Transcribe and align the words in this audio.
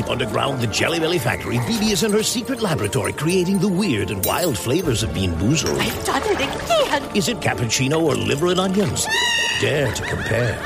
Deep 0.00 0.08
underground, 0.08 0.62
the 0.62 0.66
Jelly 0.66 0.98
Belly 0.98 1.18
factory, 1.18 1.58
BB 1.58 1.92
is 1.92 2.04
in 2.04 2.12
her 2.12 2.22
secret 2.22 2.62
laboratory 2.62 3.12
creating 3.12 3.58
the 3.58 3.68
weird 3.68 4.10
and 4.10 4.24
wild 4.24 4.56
flavors 4.56 5.02
of 5.02 5.12
Bean 5.12 5.34
Boozled. 5.34 5.78
I've 5.78 6.04
done 6.06 6.22
it 6.24 6.40
again! 6.40 7.14
Is 7.14 7.28
it 7.28 7.36
cappuccino 7.40 8.00
or 8.00 8.14
liver 8.14 8.46
and 8.46 8.58
onions? 8.58 9.06
Dare 9.60 9.92
to 9.92 10.02
compare. 10.04 10.58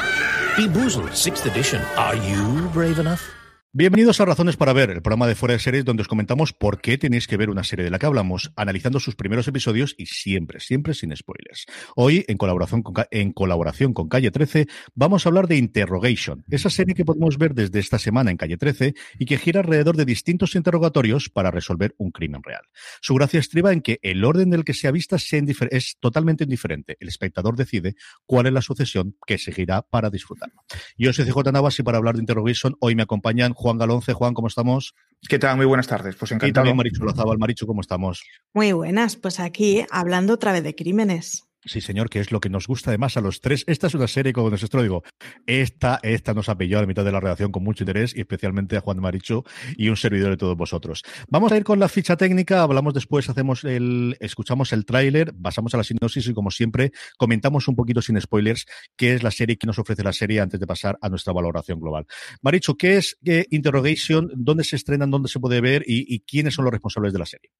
Bean 0.56 0.72
Boozled, 0.72 1.10
6th 1.10 1.50
edition. 1.50 1.82
Are 1.96 2.14
you 2.14 2.68
brave 2.68 3.00
enough? 3.00 3.28
Bienvenidos 3.76 4.20
a 4.20 4.24
Razones 4.24 4.56
para 4.56 4.72
Ver, 4.72 4.90
el 4.90 5.02
programa 5.02 5.26
de 5.26 5.34
fuera 5.34 5.54
de 5.54 5.58
series 5.58 5.84
donde 5.84 6.02
os 6.02 6.06
comentamos 6.06 6.52
por 6.52 6.80
qué 6.80 6.96
tenéis 6.96 7.26
que 7.26 7.36
ver 7.36 7.50
una 7.50 7.64
serie 7.64 7.84
de 7.84 7.90
la 7.90 7.98
que 7.98 8.06
hablamos, 8.06 8.52
analizando 8.54 9.00
sus 9.00 9.16
primeros 9.16 9.48
episodios 9.48 9.96
y 9.98 10.06
siempre, 10.06 10.60
siempre 10.60 10.94
sin 10.94 11.10
spoilers. 11.16 11.66
Hoy, 11.96 12.24
en 12.28 12.36
colaboración 12.36 12.84
con, 12.84 12.94
en 13.10 13.32
colaboración 13.32 13.92
con 13.92 14.08
Calle 14.08 14.30
13, 14.30 14.68
vamos 14.94 15.26
a 15.26 15.28
hablar 15.28 15.48
de 15.48 15.56
Interrogation, 15.56 16.44
esa 16.50 16.70
serie 16.70 16.94
que 16.94 17.04
podemos 17.04 17.36
ver 17.36 17.52
desde 17.52 17.80
esta 17.80 17.98
semana 17.98 18.30
en 18.30 18.36
Calle 18.36 18.56
13 18.56 18.94
y 19.18 19.26
que 19.26 19.38
gira 19.38 19.58
alrededor 19.58 19.96
de 19.96 20.04
distintos 20.04 20.54
interrogatorios 20.54 21.28
para 21.28 21.50
resolver 21.50 21.96
un 21.98 22.12
crimen 22.12 22.44
real. 22.44 22.62
Su 23.00 23.16
gracia 23.16 23.40
estriba 23.40 23.72
en 23.72 23.80
que 23.80 23.98
el 24.02 24.24
orden 24.24 24.50
del 24.50 24.64
que 24.64 24.74
sea 24.74 24.92
vista 24.92 25.16
es 25.16 25.96
totalmente 25.98 26.44
indiferente. 26.44 26.96
El 27.00 27.08
espectador 27.08 27.56
decide 27.56 27.96
cuál 28.24 28.46
es 28.46 28.52
la 28.52 28.62
sucesión 28.62 29.16
que 29.26 29.36
seguirá 29.36 29.82
para 29.82 30.10
disfrutarlo. 30.10 30.62
Yo 30.96 31.12
soy 31.12 31.24
CJ 31.24 31.50
Navas 31.52 31.76
y 31.80 31.82
para 31.82 31.98
hablar 31.98 32.14
de 32.14 32.20
Interrogation 32.20 32.76
hoy 32.78 32.94
me 32.94 33.02
acompañan 33.02 33.52
Juan 33.64 33.78
Galonce. 33.78 34.12
Juan, 34.12 34.34
¿cómo 34.34 34.48
estamos? 34.48 34.94
¿Qué 35.26 35.38
tal? 35.38 35.56
Muy 35.56 35.64
buenas 35.64 35.86
tardes. 35.86 36.16
Pues 36.16 36.30
encantado. 36.32 36.50
Y 36.50 36.52
también 36.52 36.76
Marichu. 36.76 37.06
Marichu, 37.38 37.66
¿cómo 37.66 37.80
estamos? 37.80 38.22
Muy 38.52 38.72
buenas. 38.72 39.16
Pues 39.16 39.40
aquí 39.40 39.86
hablando 39.90 40.34
otra 40.34 40.52
vez 40.52 40.62
de 40.62 40.74
crímenes. 40.74 41.48
Sí, 41.66 41.80
señor, 41.80 42.10
que 42.10 42.20
es 42.20 42.30
lo 42.30 42.40
que 42.40 42.50
nos 42.50 42.66
gusta 42.66 42.90
además 42.90 43.16
a 43.16 43.22
los 43.22 43.40
tres. 43.40 43.64
Esta 43.66 43.86
es 43.86 43.94
una 43.94 44.06
serie, 44.06 44.34
como 44.34 44.50
nosotros 44.50 44.82
digo, 44.82 45.02
esta, 45.46 45.98
esta 46.02 46.34
nos 46.34 46.50
ha 46.50 46.58
pillado 46.58 46.80
a 46.80 46.82
la 46.82 46.86
mitad 46.86 47.04
de 47.04 47.12
la 47.12 47.20
redacción 47.20 47.52
con 47.52 47.64
mucho 47.64 47.84
interés 47.84 48.14
y 48.14 48.20
especialmente 48.20 48.76
a 48.76 48.80
Juan 48.80 49.00
Maricho 49.00 49.44
y 49.76 49.88
un 49.88 49.96
servidor 49.96 50.30
de 50.30 50.36
todos 50.36 50.56
vosotros. 50.56 51.02
Vamos 51.28 51.52
a 51.52 51.56
ir 51.56 51.64
con 51.64 51.78
la 51.78 51.88
ficha 51.88 52.16
técnica, 52.16 52.62
hablamos 52.62 52.92
después, 52.92 53.30
hacemos 53.30 53.64
el, 53.64 54.14
escuchamos 54.20 54.74
el 54.74 54.84
tráiler, 54.84 55.32
pasamos 55.40 55.72
a 55.72 55.78
la 55.78 55.84
sinopsis 55.84 56.28
y 56.28 56.34
como 56.34 56.50
siempre 56.50 56.92
comentamos 57.16 57.66
un 57.66 57.76
poquito 57.76 58.02
sin 58.02 58.20
spoilers 58.20 58.66
qué 58.96 59.14
es 59.14 59.22
la 59.22 59.30
serie, 59.30 59.56
qué 59.56 59.66
nos 59.66 59.78
ofrece 59.78 60.02
la 60.02 60.12
serie 60.12 60.40
antes 60.40 60.60
de 60.60 60.66
pasar 60.66 60.98
a 61.00 61.08
nuestra 61.08 61.32
valoración 61.32 61.80
global. 61.80 62.06
Maricho, 62.42 62.76
¿qué 62.76 62.98
es 62.98 63.18
Interrogation? 63.50 64.30
¿Dónde 64.34 64.64
se 64.64 64.76
estrenan? 64.76 65.10
¿Dónde 65.10 65.28
se 65.28 65.40
puede 65.40 65.62
ver? 65.62 65.82
y 65.86 66.20
quiénes 66.20 66.54
son 66.54 66.64
los 66.64 66.72
responsables 66.72 67.12
de 67.12 67.18
la 67.18 67.26
serie? 67.26 67.50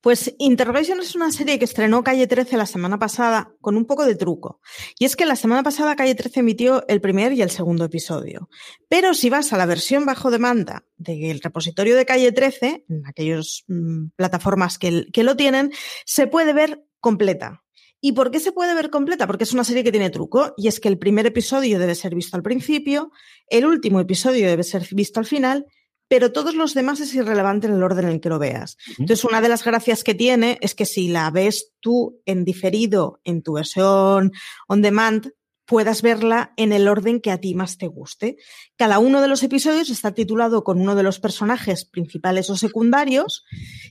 Pues 0.00 0.34
Interrogation 0.38 1.00
es 1.00 1.14
una 1.14 1.32
serie 1.32 1.58
que 1.58 1.64
estrenó 1.64 2.04
Calle 2.04 2.26
13 2.26 2.56
la 2.56 2.66
semana 2.66 2.98
pasada 2.98 3.54
con 3.60 3.76
un 3.76 3.86
poco 3.86 4.04
de 4.04 4.14
truco. 4.14 4.60
Y 4.98 5.06
es 5.06 5.16
que 5.16 5.24
la 5.24 5.36
semana 5.36 5.62
pasada 5.62 5.96
Calle 5.96 6.14
13 6.14 6.40
emitió 6.40 6.86
el 6.88 7.00
primer 7.00 7.32
y 7.32 7.42
el 7.42 7.50
segundo 7.50 7.84
episodio. 7.84 8.48
Pero 8.88 9.14
si 9.14 9.30
vas 9.30 9.52
a 9.52 9.58
la 9.58 9.66
versión 9.66 10.04
bajo 10.04 10.30
demanda 10.30 10.84
del 10.96 11.40
repositorio 11.40 11.96
de 11.96 12.06
Calle 12.06 12.32
13, 12.32 12.84
en 12.88 13.06
aquellas 13.06 13.64
mm, 13.68 14.08
plataformas 14.16 14.78
que, 14.78 15.06
que 15.12 15.24
lo 15.24 15.36
tienen, 15.36 15.72
se 16.04 16.26
puede 16.26 16.52
ver 16.52 16.84
completa. 17.00 17.62
¿Y 18.06 18.12
por 18.12 18.30
qué 18.30 18.38
se 18.38 18.52
puede 18.52 18.74
ver 18.74 18.90
completa? 18.90 19.26
Porque 19.26 19.44
es 19.44 19.54
una 19.54 19.64
serie 19.64 19.82
que 19.82 19.90
tiene 19.90 20.10
truco 20.10 20.52
y 20.58 20.68
es 20.68 20.78
que 20.78 20.88
el 20.88 20.98
primer 20.98 21.24
episodio 21.24 21.78
debe 21.78 21.94
ser 21.94 22.14
visto 22.14 22.36
al 22.36 22.42
principio, 22.42 23.10
el 23.48 23.64
último 23.64 23.98
episodio 23.98 24.46
debe 24.46 24.62
ser 24.62 24.86
visto 24.90 25.20
al 25.20 25.26
final 25.26 25.66
pero 26.08 26.32
todos 26.32 26.54
los 26.54 26.74
demás 26.74 27.00
es 27.00 27.14
irrelevante 27.14 27.66
en 27.66 27.74
el 27.74 27.82
orden 27.82 28.06
en 28.06 28.12
el 28.12 28.20
que 28.20 28.28
lo 28.28 28.38
veas. 28.38 28.76
Entonces, 28.98 29.24
una 29.24 29.40
de 29.40 29.48
las 29.48 29.64
gracias 29.64 30.04
que 30.04 30.14
tiene 30.14 30.58
es 30.60 30.74
que 30.74 30.86
si 30.86 31.08
la 31.08 31.30
ves 31.30 31.72
tú 31.80 32.20
en 32.26 32.44
diferido 32.44 33.20
en 33.24 33.42
tu 33.42 33.54
versión 33.54 34.32
on 34.68 34.82
demand, 34.82 35.32
puedas 35.66 36.02
verla 36.02 36.52
en 36.56 36.72
el 36.72 36.88
orden 36.88 37.20
que 37.20 37.30
a 37.30 37.38
ti 37.38 37.54
más 37.54 37.78
te 37.78 37.86
guste. 37.86 38.36
Cada 38.76 38.98
uno 38.98 39.20
de 39.20 39.28
los 39.28 39.42
episodios 39.42 39.90
está 39.90 40.12
titulado 40.12 40.62
con 40.62 40.80
uno 40.80 40.94
de 40.94 41.02
los 41.02 41.20
personajes 41.20 41.84
principales 41.84 42.50
o 42.50 42.56
secundarios 42.56 43.44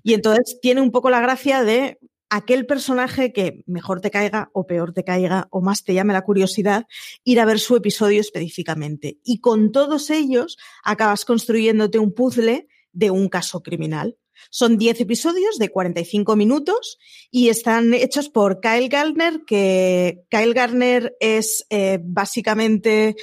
y 0.04 0.14
entonces 0.14 0.60
tiene 0.62 0.82
un 0.82 0.92
poco 0.92 1.10
la 1.10 1.22
gracia 1.22 1.64
de 1.64 2.00
aquel 2.34 2.66
personaje 2.66 3.32
que 3.32 3.64
mejor 3.68 4.02
te 4.02 4.10
caiga 4.10 4.50
o 4.54 4.66
peor 4.66 4.92
te 4.92 5.04
caiga 5.04 5.48
o 5.52 5.62
más 5.62 5.84
te 5.84 5.94
llame 5.94 6.14
la 6.14 6.24
curiosidad, 6.24 6.88
ir 7.24 7.40
a 7.40 7.46
ver 7.46 7.60
su 7.60 7.76
episodio 7.76 8.20
específicamente. 8.22 9.20
Y 9.24 9.40
con 9.40 9.72
todos 9.72 10.10
ellos 10.10 10.58
acabas 10.84 11.26
construyéndote 11.26 12.00
un 12.00 12.12
puzzle 12.12 12.68
de 12.92 13.12
un 13.12 13.30
caso 13.30 13.62
criminal. 13.62 14.18
Son 14.50 14.80
10 14.80 15.02
episodios 15.02 15.60
de 15.60 15.70
45 15.70 16.36
minutos 16.36 16.98
y 17.30 17.50
están 17.50 17.94
hechos 17.94 18.30
por 18.30 18.62
Kyle 18.62 18.90
Gardner, 18.90 19.42
que 19.46 20.24
Kyle 20.30 20.56
Gardner 20.56 21.16
es 21.20 21.68
eh, 21.70 22.00
básicamente 22.02 23.16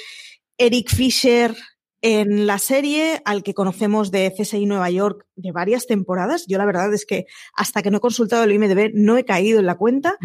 Eric 0.56 0.88
Fisher 0.88 1.56
en 2.02 2.46
la 2.46 2.58
serie 2.58 3.20
al 3.24 3.42
que 3.42 3.54
conocemos 3.54 4.10
de 4.10 4.32
CSI 4.36 4.66
Nueva 4.66 4.90
York 4.90 5.26
de 5.36 5.52
varias 5.52 5.86
temporadas, 5.86 6.46
yo 6.46 6.58
la 6.58 6.64
verdad 6.64 6.92
es 6.94 7.04
que 7.04 7.26
hasta 7.54 7.82
que 7.82 7.90
no 7.90 7.98
he 7.98 8.00
consultado 8.00 8.44
el 8.44 8.52
IMDB 8.52 8.92
no 8.94 9.16
he 9.16 9.24
caído 9.24 9.60
en 9.60 9.66
la 9.66 9.76
cuenta, 9.76 10.16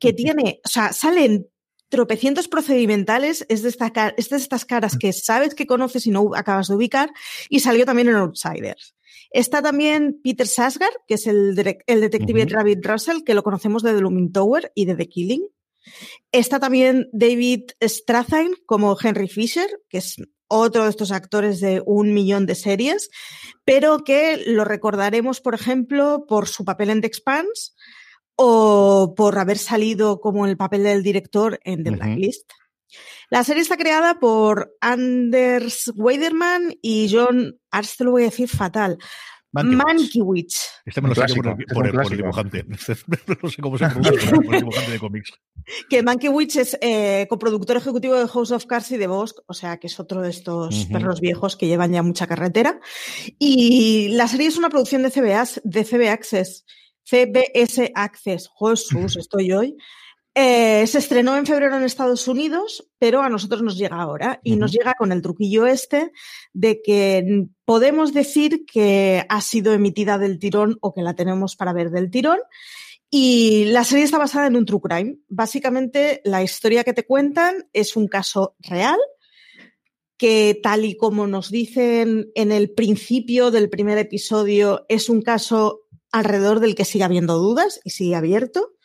que 0.00 0.12
tiene, 0.14 0.60
o 0.64 0.68
sea, 0.68 0.92
salen 0.92 1.48
tropecientos 1.88 2.48
procedimentales, 2.48 3.46
es 3.48 3.62
de, 3.62 3.68
es 4.16 4.28
de 4.28 4.36
estas 4.36 4.64
caras 4.64 4.96
que 4.98 5.12
sabes 5.12 5.54
que 5.54 5.66
conoces 5.66 6.06
y 6.06 6.10
no 6.10 6.30
acabas 6.34 6.68
de 6.68 6.74
ubicar, 6.74 7.10
y 7.48 7.60
salió 7.60 7.84
también 7.84 8.08
en 8.08 8.16
Outsiders. 8.16 8.94
Está 9.30 9.62
también 9.62 10.20
Peter 10.22 10.46
Sasgar, 10.46 10.90
que 11.06 11.14
es 11.14 11.26
el, 11.26 11.54
el 11.86 12.00
detective 12.00 12.46
Rabbit 12.46 12.84
Russell, 12.84 13.24
que 13.24 13.34
lo 13.34 13.42
conocemos 13.42 13.82
de 13.82 13.92
The 13.92 14.00
Looming 14.00 14.32
Tower 14.32 14.72
y 14.74 14.86
de 14.86 14.96
The 14.96 15.08
Killing. 15.08 15.48
Está 16.32 16.60
también 16.60 17.08
David 17.12 17.70
Strathairn 17.82 18.54
como 18.64 18.96
Henry 19.00 19.28
Fisher, 19.28 19.68
que 19.88 19.98
es 19.98 20.16
otro 20.48 20.84
de 20.84 20.90
estos 20.90 21.12
actores 21.12 21.60
de 21.60 21.82
un 21.84 22.12
millón 22.14 22.46
de 22.46 22.54
series, 22.54 23.10
pero 23.64 23.98
que 23.98 24.42
lo 24.46 24.64
recordaremos, 24.64 25.40
por 25.40 25.54
ejemplo, 25.54 26.24
por 26.26 26.48
su 26.48 26.64
papel 26.64 26.90
en 26.90 27.00
The 27.00 27.06
Expanse 27.06 27.72
o 28.34 29.14
por 29.16 29.38
haber 29.38 29.58
salido 29.58 30.20
como 30.20 30.46
el 30.46 30.56
papel 30.56 30.84
del 30.84 31.02
director 31.02 31.60
en 31.64 31.84
The 31.84 31.90
Blacklist. 31.90 32.50
La 33.30 33.44
serie 33.44 33.62
está 33.62 33.76
creada 33.76 34.18
por 34.18 34.74
Anders 34.80 35.92
Weiderman 35.94 36.78
y 36.80 37.10
John, 37.12 37.60
te 37.98 38.04
lo 38.04 38.12
voy 38.12 38.22
a 38.22 38.26
decir 38.26 38.48
fatal, 38.48 38.98
Mankiewicz. 39.52 40.82
Este 40.84 41.00
me 41.00 41.08
lo 41.08 41.14
sé 41.14 41.22
por, 41.72 41.86
el, 41.86 42.16
dibujante. 42.16 42.64
no 42.68 42.76
sé 43.50 43.62
cómo 43.62 43.78
se 43.78 43.88
pronuncia 43.88 44.30
por 44.30 44.54
el 44.54 44.60
dibujante 44.60 44.92
de 44.92 44.98
cómics. 44.98 45.32
Que 45.88 46.02
Mankiewicz 46.02 46.56
es 46.56 46.78
eh, 46.80 47.26
coproductor 47.28 47.76
ejecutivo 47.76 48.14
de 48.14 48.28
House 48.28 48.50
of 48.50 48.66
Cards 48.66 48.90
y 48.92 48.96
de 48.96 49.06
Bosque, 49.06 49.40
o 49.46 49.54
sea 49.54 49.78
que 49.78 49.86
es 49.86 49.98
otro 49.98 50.20
de 50.20 50.30
estos 50.30 50.86
perros 50.86 51.20
viejos 51.20 51.56
que 51.56 51.66
llevan 51.66 51.92
ya 51.92 52.02
mucha 52.02 52.26
carretera. 52.26 52.80
Y 53.38 54.08
la 54.08 54.28
serie 54.28 54.48
es 54.48 54.58
una 54.58 54.68
producción 54.68 55.02
de 55.02 55.10
CBS, 55.10 55.60
de 55.64 55.84
CB 55.84 56.08
Access. 56.10 56.64
CBS 57.04 57.90
Access. 57.94 58.50
Jesús, 58.58 59.16
estoy 59.18 59.52
hoy. 59.52 59.76
Eh, 60.40 60.86
se 60.86 60.98
estrenó 60.98 61.36
en 61.36 61.46
febrero 61.46 61.76
en 61.76 61.82
Estados 61.82 62.28
Unidos, 62.28 62.88
pero 63.00 63.22
a 63.22 63.28
nosotros 63.28 63.60
nos 63.60 63.76
llega 63.76 63.96
ahora 63.96 64.40
y 64.44 64.54
nos 64.54 64.70
llega 64.70 64.94
con 64.96 65.10
el 65.10 65.20
truquillo 65.20 65.66
este 65.66 66.12
de 66.52 66.80
que 66.80 67.48
podemos 67.64 68.14
decir 68.14 68.64
que 68.64 69.26
ha 69.28 69.40
sido 69.40 69.72
emitida 69.72 70.16
del 70.16 70.38
tirón 70.38 70.78
o 70.80 70.94
que 70.94 71.02
la 71.02 71.16
tenemos 71.16 71.56
para 71.56 71.72
ver 71.72 71.90
del 71.90 72.12
tirón. 72.12 72.38
Y 73.10 73.64
la 73.72 73.82
serie 73.82 74.04
está 74.04 74.16
basada 74.18 74.46
en 74.46 74.54
un 74.54 74.64
true 74.64 74.80
crime. 74.80 75.16
Básicamente, 75.26 76.20
la 76.24 76.40
historia 76.40 76.84
que 76.84 76.94
te 76.94 77.04
cuentan 77.04 77.68
es 77.72 77.96
un 77.96 78.06
caso 78.06 78.54
real 78.60 79.00
que 80.18 80.60
tal 80.62 80.84
y 80.84 80.96
como 80.96 81.26
nos 81.26 81.50
dicen 81.50 82.30
en 82.36 82.52
el 82.52 82.70
principio 82.70 83.50
del 83.50 83.70
primer 83.70 83.98
episodio, 83.98 84.86
es 84.88 85.08
un 85.08 85.20
caso 85.20 85.80
alrededor 86.12 86.60
del 86.60 86.76
que 86.76 86.84
sigue 86.84 87.02
habiendo 87.02 87.38
dudas 87.38 87.80
y 87.82 87.90
sigue 87.90 88.14
abierto 88.14 88.77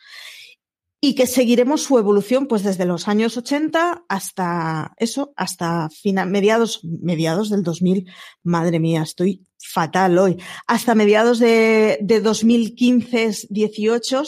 y 1.04 1.14
que 1.14 1.26
seguiremos 1.26 1.82
su 1.82 1.98
evolución 1.98 2.46
pues 2.46 2.62
desde 2.62 2.86
los 2.86 3.08
años 3.08 3.36
80 3.36 4.06
hasta 4.08 4.94
eso, 4.96 5.34
hasta 5.36 5.90
mediados, 6.26 6.80
mediados 6.82 7.50
del 7.50 7.62
2000. 7.62 8.10
Madre 8.42 8.80
mía, 8.80 9.02
estoy 9.02 9.44
fatal 9.58 10.16
hoy. 10.16 10.38
Hasta 10.66 10.94
mediados 10.94 11.40
de, 11.40 11.98
de 12.00 12.22
2015, 12.22 13.48
18, 13.50 14.22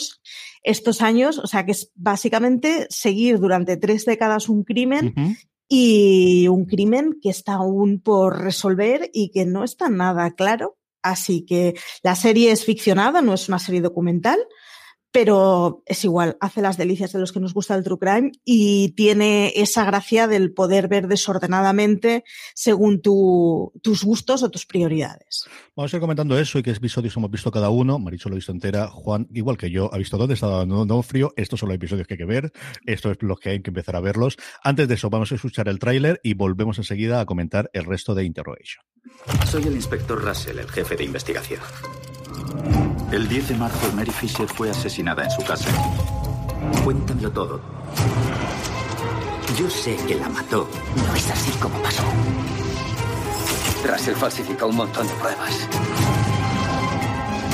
estos 0.61 1.01
años, 1.01 1.39
o 1.39 1.47
sea 1.47 1.65
que 1.65 1.71
es 1.71 1.91
básicamente 1.95 2.85
seguir 2.91 3.39
durante 3.39 3.77
tres 3.77 4.05
décadas 4.05 4.47
un 4.47 4.63
crimen 4.63 5.15
y 5.67 6.47
un 6.47 6.65
crimen 6.65 7.17
que 7.19 7.31
está 7.31 7.53
aún 7.53 8.01
por 8.01 8.39
resolver 8.39 9.09
y 9.15 9.31
que 9.31 9.47
no 9.47 9.63
está 9.63 9.89
nada 9.89 10.29
claro. 10.35 10.77
Así 11.01 11.43
que 11.43 11.73
la 12.03 12.15
serie 12.15 12.51
es 12.51 12.65
ficcionada, 12.65 13.23
no 13.23 13.33
es 13.33 13.49
una 13.49 13.57
serie 13.57 13.81
documental 13.81 14.37
pero 15.11 15.83
es 15.85 16.03
igual, 16.03 16.37
hace 16.41 16.61
las 16.61 16.77
delicias 16.77 17.11
de 17.11 17.19
los 17.19 17.31
que 17.31 17.39
nos 17.39 17.53
gusta 17.53 17.75
el 17.75 17.83
true 17.83 17.97
crime 17.97 18.31
y 18.43 18.89
tiene 18.89 19.53
esa 19.55 19.85
gracia 19.85 20.27
del 20.27 20.53
poder 20.53 20.87
ver 20.87 21.07
desordenadamente 21.07 22.23
según 22.53 23.01
tu, 23.01 23.71
tus 23.81 24.03
gustos 24.03 24.43
o 24.43 24.51
tus 24.51 24.65
prioridades. 24.65 25.45
Vamos 25.75 25.93
a 25.93 25.97
ir 25.97 26.01
comentando 26.01 26.37
eso 26.37 26.59
y 26.59 26.63
qué 26.63 26.71
episodios 26.71 27.15
hemos 27.17 27.31
visto 27.31 27.51
cada 27.51 27.69
uno. 27.69 27.99
Maricho 27.99 28.29
lo 28.29 28.35
ha 28.35 28.37
visto 28.37 28.51
entera, 28.51 28.87
Juan, 28.87 29.27
igual 29.33 29.57
que 29.57 29.71
yo, 29.71 29.93
ha 29.93 29.97
visto 29.97 30.17
dónde 30.17 30.33
está 30.33 30.47
dando 30.47 31.01
frío. 31.01 31.33
Estos 31.35 31.59
son 31.59 31.69
los 31.69 31.75
episodios 31.75 32.07
que 32.07 32.15
hay 32.15 32.17
que 32.19 32.25
ver, 32.25 32.51
estos 32.85 33.13
es 33.13 33.17
los 33.21 33.39
que 33.39 33.49
hay 33.49 33.61
que 33.61 33.69
empezar 33.69 33.95
a 33.95 33.99
verlos. 33.99 34.37
Antes 34.63 34.87
de 34.87 34.95
eso, 34.95 35.09
vamos 35.09 35.31
a 35.31 35.35
escuchar 35.35 35.67
el 35.67 35.79
tráiler 35.79 36.19
y 36.23 36.33
volvemos 36.33 36.77
enseguida 36.77 37.19
a 37.19 37.25
comentar 37.25 37.69
el 37.73 37.85
resto 37.85 38.15
de 38.15 38.23
Interrogation. 38.23 38.83
Soy 39.45 39.63
el 39.63 39.75
inspector 39.75 40.21
Russell, 40.21 40.59
el 40.59 40.69
jefe 40.69 40.95
de 40.95 41.05
investigación. 41.05 41.61
El 43.11 43.27
10 43.27 43.49
de 43.49 43.55
marzo, 43.55 43.91
Mary 43.93 44.11
Fisher 44.11 44.47
fue 44.47 44.69
asesinada 44.69 45.23
en 45.23 45.31
su 45.31 45.41
casa. 45.43 45.69
Cuéntamelo 46.83 47.31
todo. 47.31 47.61
Yo 49.57 49.69
sé 49.69 49.95
que 50.07 50.15
la 50.15 50.27
mató. 50.27 50.67
No 50.95 51.15
es 51.15 51.31
así 51.31 51.51
como 51.59 51.81
pasó. 51.81 52.03
Russell 53.85 54.15
falsificó 54.15 54.67
un 54.67 54.75
montón 54.75 55.07
de 55.07 55.13
pruebas. 55.13 55.67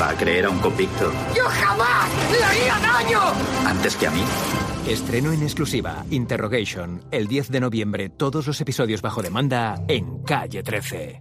¿Va 0.02 0.10
a 0.10 0.18
creer 0.18 0.46
a 0.46 0.50
un 0.50 0.58
convicto? 0.60 1.12
¡Yo 1.36 1.44
jamás 1.46 2.10
le 2.32 2.44
haría 2.44 2.80
daño! 2.80 3.20
¿Antes 3.68 3.96
que 3.96 4.08
a 4.08 4.12
mí? 4.12 4.24
Estreno 4.88 5.32
en 5.32 5.44
exclusiva, 5.44 6.04
Interrogation, 6.10 7.06
el 7.12 7.28
10 7.28 7.52
de 7.52 7.60
noviembre, 7.60 8.10
todos 8.10 8.48
los 8.48 8.60
episodios 8.60 9.02
bajo 9.02 9.22
demanda 9.22 9.82
en 9.88 10.24
Calle 10.24 10.64
13. 10.64 11.20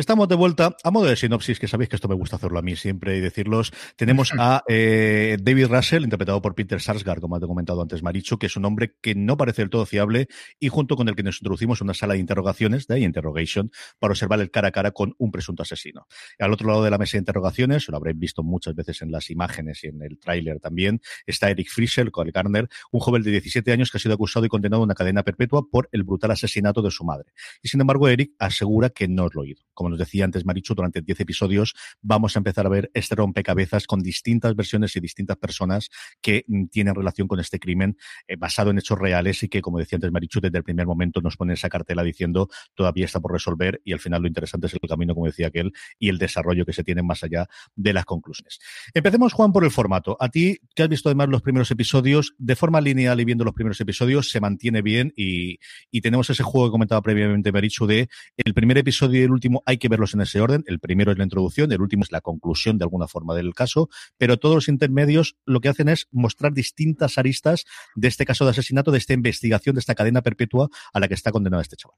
Estamos 0.00 0.28
de 0.28 0.34
vuelta. 0.34 0.74
A 0.82 0.90
modo 0.90 1.04
de 1.04 1.14
sinopsis, 1.14 1.60
que 1.60 1.68
sabéis 1.68 1.90
que 1.90 1.96
esto 1.96 2.08
me 2.08 2.14
gusta 2.14 2.36
hacerlo 2.36 2.58
a 2.58 2.62
mí 2.62 2.74
siempre 2.74 3.18
y 3.18 3.20
decirlos, 3.20 3.70
tenemos 3.96 4.32
a 4.38 4.64
eh, 4.66 5.36
David 5.38 5.66
Russell, 5.66 6.04
interpretado 6.04 6.40
por 6.40 6.54
Peter 6.54 6.80
Sarsgaard, 6.80 7.20
como 7.20 7.36
ha 7.36 7.40
comentado 7.40 7.82
antes 7.82 8.02
Marichu, 8.02 8.38
que 8.38 8.46
es 8.46 8.56
un 8.56 8.64
hombre 8.64 8.94
que 9.02 9.14
no 9.14 9.36
parece 9.36 9.60
del 9.60 9.68
todo 9.68 9.84
fiable 9.84 10.28
y 10.58 10.68
junto 10.68 10.96
con 10.96 11.10
el 11.10 11.16
que 11.16 11.22
nos 11.22 11.42
introducimos 11.42 11.82
en 11.82 11.88
una 11.88 11.92
sala 11.92 12.14
de 12.14 12.20
interrogaciones, 12.20 12.86
de 12.86 13.00
interrogation, 13.00 13.70
para 13.98 14.12
observar 14.12 14.40
el 14.40 14.50
cara 14.50 14.68
a 14.68 14.70
cara 14.70 14.92
con 14.92 15.14
un 15.18 15.30
presunto 15.30 15.64
asesino. 15.64 16.06
Al 16.38 16.50
otro 16.50 16.68
lado 16.68 16.82
de 16.82 16.90
la 16.90 16.96
mesa 16.96 17.18
de 17.18 17.18
interrogaciones, 17.18 17.86
lo 17.90 17.98
habréis 17.98 18.18
visto 18.18 18.42
muchas 18.42 18.74
veces 18.74 19.02
en 19.02 19.10
las 19.10 19.28
imágenes 19.28 19.84
y 19.84 19.88
en 19.88 20.00
el 20.00 20.18
tráiler 20.18 20.60
también, 20.60 21.02
está 21.26 21.50
Eric 21.50 21.68
Frischel, 21.68 22.10
Cole 22.10 22.30
Garner, 22.30 22.70
un 22.90 23.00
joven 23.00 23.22
de 23.22 23.32
17 23.32 23.70
años 23.70 23.90
que 23.90 23.98
ha 23.98 24.00
sido 24.00 24.14
acusado 24.14 24.46
y 24.46 24.48
condenado 24.48 24.80
a 24.80 24.86
una 24.86 24.94
cadena 24.94 25.24
perpetua 25.24 25.68
por 25.70 25.90
el 25.92 26.04
brutal 26.04 26.30
asesinato 26.30 26.80
de 26.80 26.90
su 26.90 27.04
madre. 27.04 27.34
Y 27.62 27.68
sin 27.68 27.82
embargo, 27.82 28.08
Eric 28.08 28.32
asegura 28.38 28.88
que 28.88 29.06
no 29.06 29.28
lo 29.30 29.42
oído. 29.42 29.62
Como 29.74 29.89
nos 29.90 29.98
decía 29.98 30.24
antes 30.24 30.44
Marichu, 30.44 30.74
durante 30.74 31.02
10 31.02 31.20
episodios 31.20 31.74
vamos 32.00 32.36
a 32.36 32.40
empezar 32.40 32.66
a 32.66 32.68
ver 32.68 32.90
este 32.94 33.14
rompecabezas 33.14 33.86
con 33.86 34.00
distintas 34.00 34.54
versiones 34.54 34.96
y 34.96 35.00
distintas 35.00 35.36
personas 35.36 35.90
que 36.20 36.44
mm, 36.46 36.66
tienen 36.66 36.94
relación 36.94 37.28
con 37.28 37.40
este 37.40 37.58
crimen 37.58 37.96
eh, 38.26 38.36
basado 38.36 38.70
en 38.70 38.78
hechos 38.78 38.98
reales 38.98 39.42
y 39.42 39.48
que, 39.48 39.60
como 39.60 39.78
decía 39.78 39.96
antes 39.96 40.10
Marichu, 40.10 40.40
desde 40.40 40.58
el 40.58 40.64
primer 40.64 40.86
momento 40.86 41.20
nos 41.20 41.36
pone 41.36 41.54
esa 41.54 41.68
cartela 41.68 42.02
diciendo 42.02 42.48
todavía 42.74 43.04
está 43.04 43.20
por 43.20 43.32
resolver 43.32 43.80
y 43.84 43.92
al 43.92 44.00
final 44.00 44.22
lo 44.22 44.28
interesante 44.28 44.66
es 44.66 44.74
el 44.74 44.88
camino, 44.88 45.14
como 45.14 45.26
decía 45.26 45.48
aquel, 45.48 45.72
y 45.98 46.08
el 46.08 46.18
desarrollo 46.18 46.64
que 46.64 46.72
se 46.72 46.84
tiene 46.84 47.02
más 47.02 47.22
allá 47.22 47.46
de 47.74 47.92
las 47.92 48.04
conclusiones. 48.04 48.58
Empecemos, 48.94 49.32
Juan, 49.32 49.52
por 49.52 49.64
el 49.64 49.70
formato. 49.70 50.16
A 50.20 50.28
ti, 50.28 50.58
que 50.74 50.82
has 50.82 50.88
visto 50.88 51.08
además 51.08 51.28
los 51.28 51.42
primeros 51.42 51.70
episodios, 51.70 52.34
de 52.38 52.56
forma 52.56 52.80
lineal 52.80 53.20
y 53.20 53.24
viendo 53.24 53.44
los 53.44 53.54
primeros 53.54 53.80
episodios, 53.80 54.30
se 54.30 54.40
mantiene 54.40 54.82
bien 54.82 55.12
y, 55.16 55.58
y 55.90 56.00
tenemos 56.00 56.30
ese 56.30 56.42
juego 56.42 56.68
que 56.68 56.72
comentaba 56.72 57.02
previamente 57.02 57.52
Marichu 57.52 57.86
de 57.86 58.08
el 58.36 58.54
primer 58.54 58.78
episodio 58.78 59.20
y 59.20 59.24
el 59.24 59.30
último 59.30 59.62
hay 59.70 59.78
que 59.78 59.88
verlos 59.88 60.14
en 60.14 60.20
ese 60.20 60.40
orden. 60.40 60.64
El 60.66 60.80
primero 60.80 61.12
es 61.12 61.18
la 61.18 61.24
introducción, 61.24 61.72
el 61.72 61.80
último 61.80 62.02
es 62.02 62.12
la 62.12 62.20
conclusión 62.20 62.78
de 62.78 62.84
alguna 62.84 63.06
forma 63.08 63.34
del 63.34 63.54
caso, 63.54 63.88
pero 64.18 64.38
todos 64.38 64.54
los 64.54 64.68
intermedios 64.68 65.36
lo 65.46 65.60
que 65.60 65.68
hacen 65.68 65.88
es 65.88 66.08
mostrar 66.10 66.52
distintas 66.52 67.18
aristas 67.18 67.64
de 67.94 68.08
este 68.08 68.24
caso 68.24 68.44
de 68.44 68.50
asesinato, 68.50 68.90
de 68.90 68.98
esta 68.98 69.12
investigación, 69.12 69.74
de 69.74 69.80
esta 69.80 69.94
cadena 69.94 70.22
perpetua 70.22 70.68
a 70.92 71.00
la 71.00 71.08
que 71.08 71.14
está 71.14 71.30
condenado 71.30 71.62
este 71.62 71.76
chaval. 71.76 71.96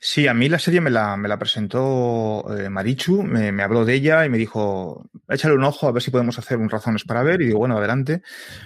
Sí, 0.00 0.26
a 0.26 0.34
mí 0.34 0.48
la 0.48 0.58
serie 0.58 0.80
me 0.80 0.90
la, 0.90 1.36
presentó 1.38 2.44
eh, 2.56 2.68
Marichu, 2.68 3.22
me, 3.22 3.52
me, 3.52 3.62
habló 3.62 3.84
de 3.84 3.94
ella 3.94 4.24
y 4.24 4.28
me 4.28 4.38
dijo, 4.38 5.10
échale 5.28 5.54
un 5.54 5.64
ojo 5.64 5.88
a 5.88 5.92
ver 5.92 6.02
si 6.02 6.10
podemos 6.10 6.38
hacer 6.38 6.58
un 6.58 6.70
razones 6.70 7.04
para 7.04 7.22
ver. 7.22 7.42
Y 7.42 7.46
digo, 7.46 7.58
bueno, 7.58 7.78
adelante. 7.78 8.22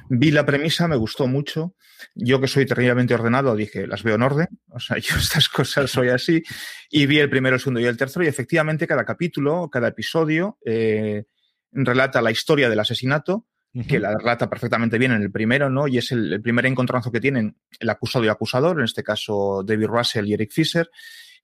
Vi 0.09 0.31
la 0.31 0.45
premisa, 0.45 0.89
me 0.89 0.97
gustó 0.97 1.27
mucho. 1.27 1.75
Yo 2.15 2.41
que 2.41 2.49
soy 2.49 2.67
terriblemente 2.67 3.15
ordenado, 3.15 3.55
dije, 3.57 3.87
las 3.87 4.03
veo 4.03 4.15
en 4.15 4.23
orden. 4.23 4.49
O 4.69 4.81
sea, 4.81 4.99
yo 4.99 5.17
estas 5.17 5.49
cosas 5.49 5.91
soy 5.91 6.09
así. 6.09 6.43
Y 6.91 7.07
vi 7.07 7.19
el 7.19 7.31
primero, 7.31 7.57
el 7.57 7.61
segundo 7.61 7.81
y 7.81 7.87
el 7.87 7.97
tercero 7.97 8.25
y 8.25 8.29
efectivamente 8.41 8.87
cada 8.87 9.05
capítulo, 9.05 9.69
cada 9.71 9.89
episodio 9.89 10.59
eh, 10.65 11.25
relata 11.73 12.23
la 12.23 12.31
historia 12.31 12.71
del 12.71 12.81
asesinato, 12.81 13.47
uh 13.75 13.81
-huh. 13.81 13.87
que 13.87 13.99
la 13.99 14.17
relata 14.17 14.49
perfectamente 14.49 14.99
bien 14.99 15.13
en 15.13 15.23
el 15.23 15.31
primero, 15.31 15.69
¿no? 15.69 15.87
Y 15.87 15.99
es 15.99 16.11
el, 16.13 16.33
el, 16.33 16.41
primer 16.41 16.65
encontronazo 16.67 17.13
que 17.13 17.21
tienen 17.21 17.57
el 17.79 17.91
acusado 17.91 18.25
y 18.25 18.29
acusador, 18.29 18.79
en 18.79 18.85
este 18.85 19.03
caso 19.03 19.63
David 19.63 19.87
Russell 19.89 20.27
y 20.27 20.35
Eric 20.35 20.53
Fisher. 20.53 20.91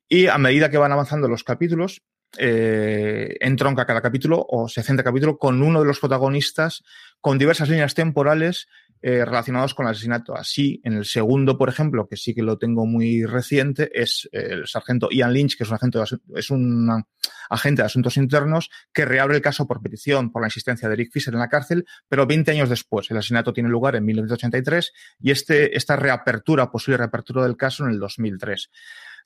Y 0.08 0.26
a 0.26 0.38
medida 0.38 0.70
que 0.70 0.78
van 0.78 0.92
avanzando 0.92 1.28
los 1.28 1.44
capítulos, 1.44 2.02
eh, 2.38 3.36
entronca 3.40 3.86
cada 3.86 4.02
capítulo 4.02 4.44
o 4.48 4.68
se 4.68 4.82
centra 4.82 5.04
capítulo 5.04 5.38
con 5.38 5.62
uno 5.62 5.80
de 5.80 5.86
los 5.86 6.00
protagonistas 6.00 6.82
con 7.20 7.38
diversas 7.38 7.70
líneas 7.70 7.94
temporales 7.94 8.68
eh, 9.02 9.24
relacionados 9.24 9.74
con 9.74 9.86
el 9.86 9.92
asesinato. 9.92 10.36
Así, 10.36 10.80
en 10.84 10.94
el 10.94 11.04
segundo, 11.04 11.58
por 11.58 11.68
ejemplo, 11.68 12.06
que 12.08 12.16
sí 12.16 12.34
que 12.34 12.42
lo 12.42 12.58
tengo 12.58 12.86
muy 12.86 13.24
reciente, 13.24 13.90
es 13.94 14.28
el 14.32 14.66
sargento 14.66 15.08
Ian 15.10 15.32
Lynch, 15.32 15.56
que 15.56 15.64
es 15.64 15.70
un, 15.70 15.76
agente 15.76 15.98
de, 15.98 16.04
es 16.34 16.50
un 16.50 17.04
agente 17.50 17.82
de 17.82 17.86
asuntos 17.86 18.16
internos, 18.16 18.70
que 18.92 19.04
reabre 19.04 19.36
el 19.36 19.42
caso 19.42 19.66
por 19.66 19.82
petición 19.82 20.32
por 20.32 20.42
la 20.42 20.48
insistencia 20.48 20.88
de 20.88 20.94
Eric 20.94 21.12
Fisher 21.12 21.34
en 21.34 21.40
la 21.40 21.48
cárcel, 21.48 21.86
pero 22.08 22.26
20 22.26 22.50
años 22.50 22.68
después. 22.68 23.10
El 23.10 23.18
asesinato 23.18 23.52
tiene 23.52 23.68
lugar 23.68 23.96
en 23.96 24.04
1983 24.04 24.92
y 25.20 25.30
este, 25.30 25.76
esta 25.76 25.96
reapertura, 25.96 26.70
posible 26.70 26.98
reapertura 26.98 27.42
del 27.42 27.56
caso 27.56 27.84
en 27.84 27.90
el 27.90 27.98
2003. 27.98 28.70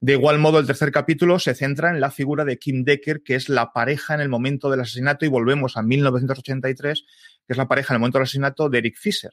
De 0.02 0.14
igual 0.14 0.38
modo, 0.38 0.58
el 0.58 0.66
tercer 0.66 0.90
capítulo 0.92 1.38
se 1.38 1.54
centra 1.54 1.90
en 1.90 2.00
la 2.00 2.10
figura 2.10 2.46
de 2.46 2.58
Kim 2.58 2.84
Decker, 2.84 3.22
que 3.22 3.34
es 3.34 3.50
la 3.50 3.74
pareja 3.74 4.14
en 4.14 4.20
el 4.20 4.30
momento 4.30 4.70
del 4.70 4.80
asesinato, 4.80 5.26
y 5.26 5.28
volvemos 5.28 5.76
a 5.76 5.82
1983, 5.82 7.04
que 7.46 7.52
es 7.52 7.56
la 7.58 7.68
pareja 7.68 7.92
en 7.92 7.96
el 7.96 8.00
momento 8.00 8.16
del 8.16 8.22
asesinato 8.22 8.70
de 8.70 8.78
Eric 8.78 8.96
Fisher. 8.96 9.32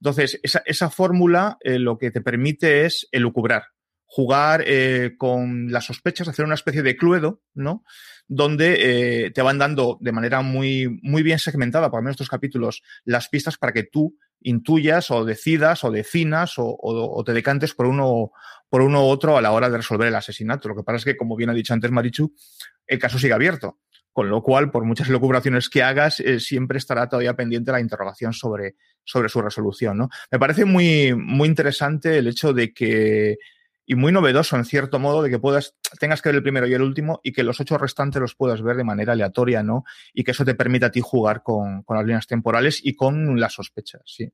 Entonces, 0.00 0.40
esa, 0.42 0.62
esa 0.66 0.90
fórmula 0.90 1.56
eh, 1.60 1.78
lo 1.78 1.98
que 1.98 2.10
te 2.10 2.20
permite 2.20 2.84
es 2.84 3.08
elucubrar, 3.12 3.64
jugar 4.06 4.62
eh, 4.66 5.14
con 5.18 5.72
las 5.72 5.86
sospechas, 5.86 6.28
hacer 6.28 6.44
una 6.44 6.54
especie 6.54 6.82
de 6.82 6.96
cluedo, 6.96 7.42
¿no? 7.54 7.84
Donde 8.26 9.26
eh, 9.26 9.30
te 9.32 9.42
van 9.42 9.58
dando 9.58 9.98
de 10.00 10.12
manera 10.12 10.40
muy, 10.40 11.00
muy 11.02 11.22
bien 11.22 11.38
segmentada, 11.38 11.90
por 11.90 12.00
lo 12.00 12.04
menos 12.04 12.14
estos 12.14 12.28
capítulos, 12.28 12.82
las 13.04 13.28
pistas 13.28 13.56
para 13.56 13.72
que 13.72 13.84
tú 13.84 14.16
intuyas 14.40 15.10
o 15.10 15.24
decidas 15.24 15.84
o 15.84 15.90
definas 15.90 16.58
o, 16.58 16.66
o, 16.66 17.18
o 17.18 17.24
te 17.24 17.32
decantes 17.32 17.74
por 17.74 17.86
uno, 17.86 18.30
por 18.68 18.82
uno 18.82 19.06
u 19.06 19.08
otro 19.08 19.36
a 19.36 19.42
la 19.42 19.52
hora 19.52 19.70
de 19.70 19.78
resolver 19.78 20.08
el 20.08 20.14
asesinato. 20.14 20.68
Lo 20.68 20.76
que 20.76 20.82
pasa 20.82 20.96
es 20.98 21.04
que, 21.04 21.16
como 21.16 21.34
bien 21.34 21.50
ha 21.50 21.54
dicho 21.54 21.72
antes 21.72 21.90
Marichu, 21.90 22.34
el 22.86 22.98
caso 22.98 23.18
sigue 23.18 23.32
abierto. 23.32 23.78
Con 24.14 24.30
lo 24.30 24.42
cual, 24.42 24.70
por 24.70 24.84
muchas 24.84 25.08
locubraciones 25.10 25.68
que 25.68 25.82
hagas, 25.82 26.20
eh, 26.20 26.40
siempre 26.40 26.78
estará 26.78 27.08
todavía 27.08 27.34
pendiente 27.34 27.72
la 27.72 27.80
interrogación 27.80 28.32
sobre, 28.32 28.76
sobre 29.04 29.28
su 29.28 29.42
resolución. 29.42 29.98
¿no? 29.98 30.08
Me 30.30 30.38
parece 30.38 30.64
muy, 30.64 31.14
muy 31.14 31.48
interesante 31.48 32.16
el 32.16 32.28
hecho 32.28 32.52
de 32.52 32.72
que, 32.72 33.38
y 33.84 33.96
muy 33.96 34.12
novedoso 34.12 34.56
en 34.56 34.64
cierto 34.64 35.00
modo, 35.00 35.20
de 35.20 35.30
que 35.30 35.40
puedas, 35.40 35.74
tengas 35.98 36.22
que 36.22 36.28
ver 36.28 36.36
el 36.36 36.42
primero 36.44 36.66
y 36.68 36.74
el 36.74 36.82
último 36.82 37.20
y 37.24 37.32
que 37.32 37.42
los 37.42 37.60
ocho 37.60 37.76
restantes 37.76 38.22
los 38.22 38.36
puedas 38.36 38.62
ver 38.62 38.76
de 38.76 38.84
manera 38.84 39.14
aleatoria, 39.14 39.64
¿no? 39.64 39.84
Y 40.12 40.22
que 40.22 40.30
eso 40.30 40.44
te 40.44 40.54
permita 40.54 40.86
a 40.86 40.90
ti 40.90 41.00
jugar 41.02 41.42
con, 41.42 41.82
con 41.82 41.96
las 41.96 42.06
líneas 42.06 42.28
temporales 42.28 42.80
y 42.82 42.94
con 42.94 43.38
las 43.38 43.52
sospechas, 43.52 44.02
sí. 44.06 44.32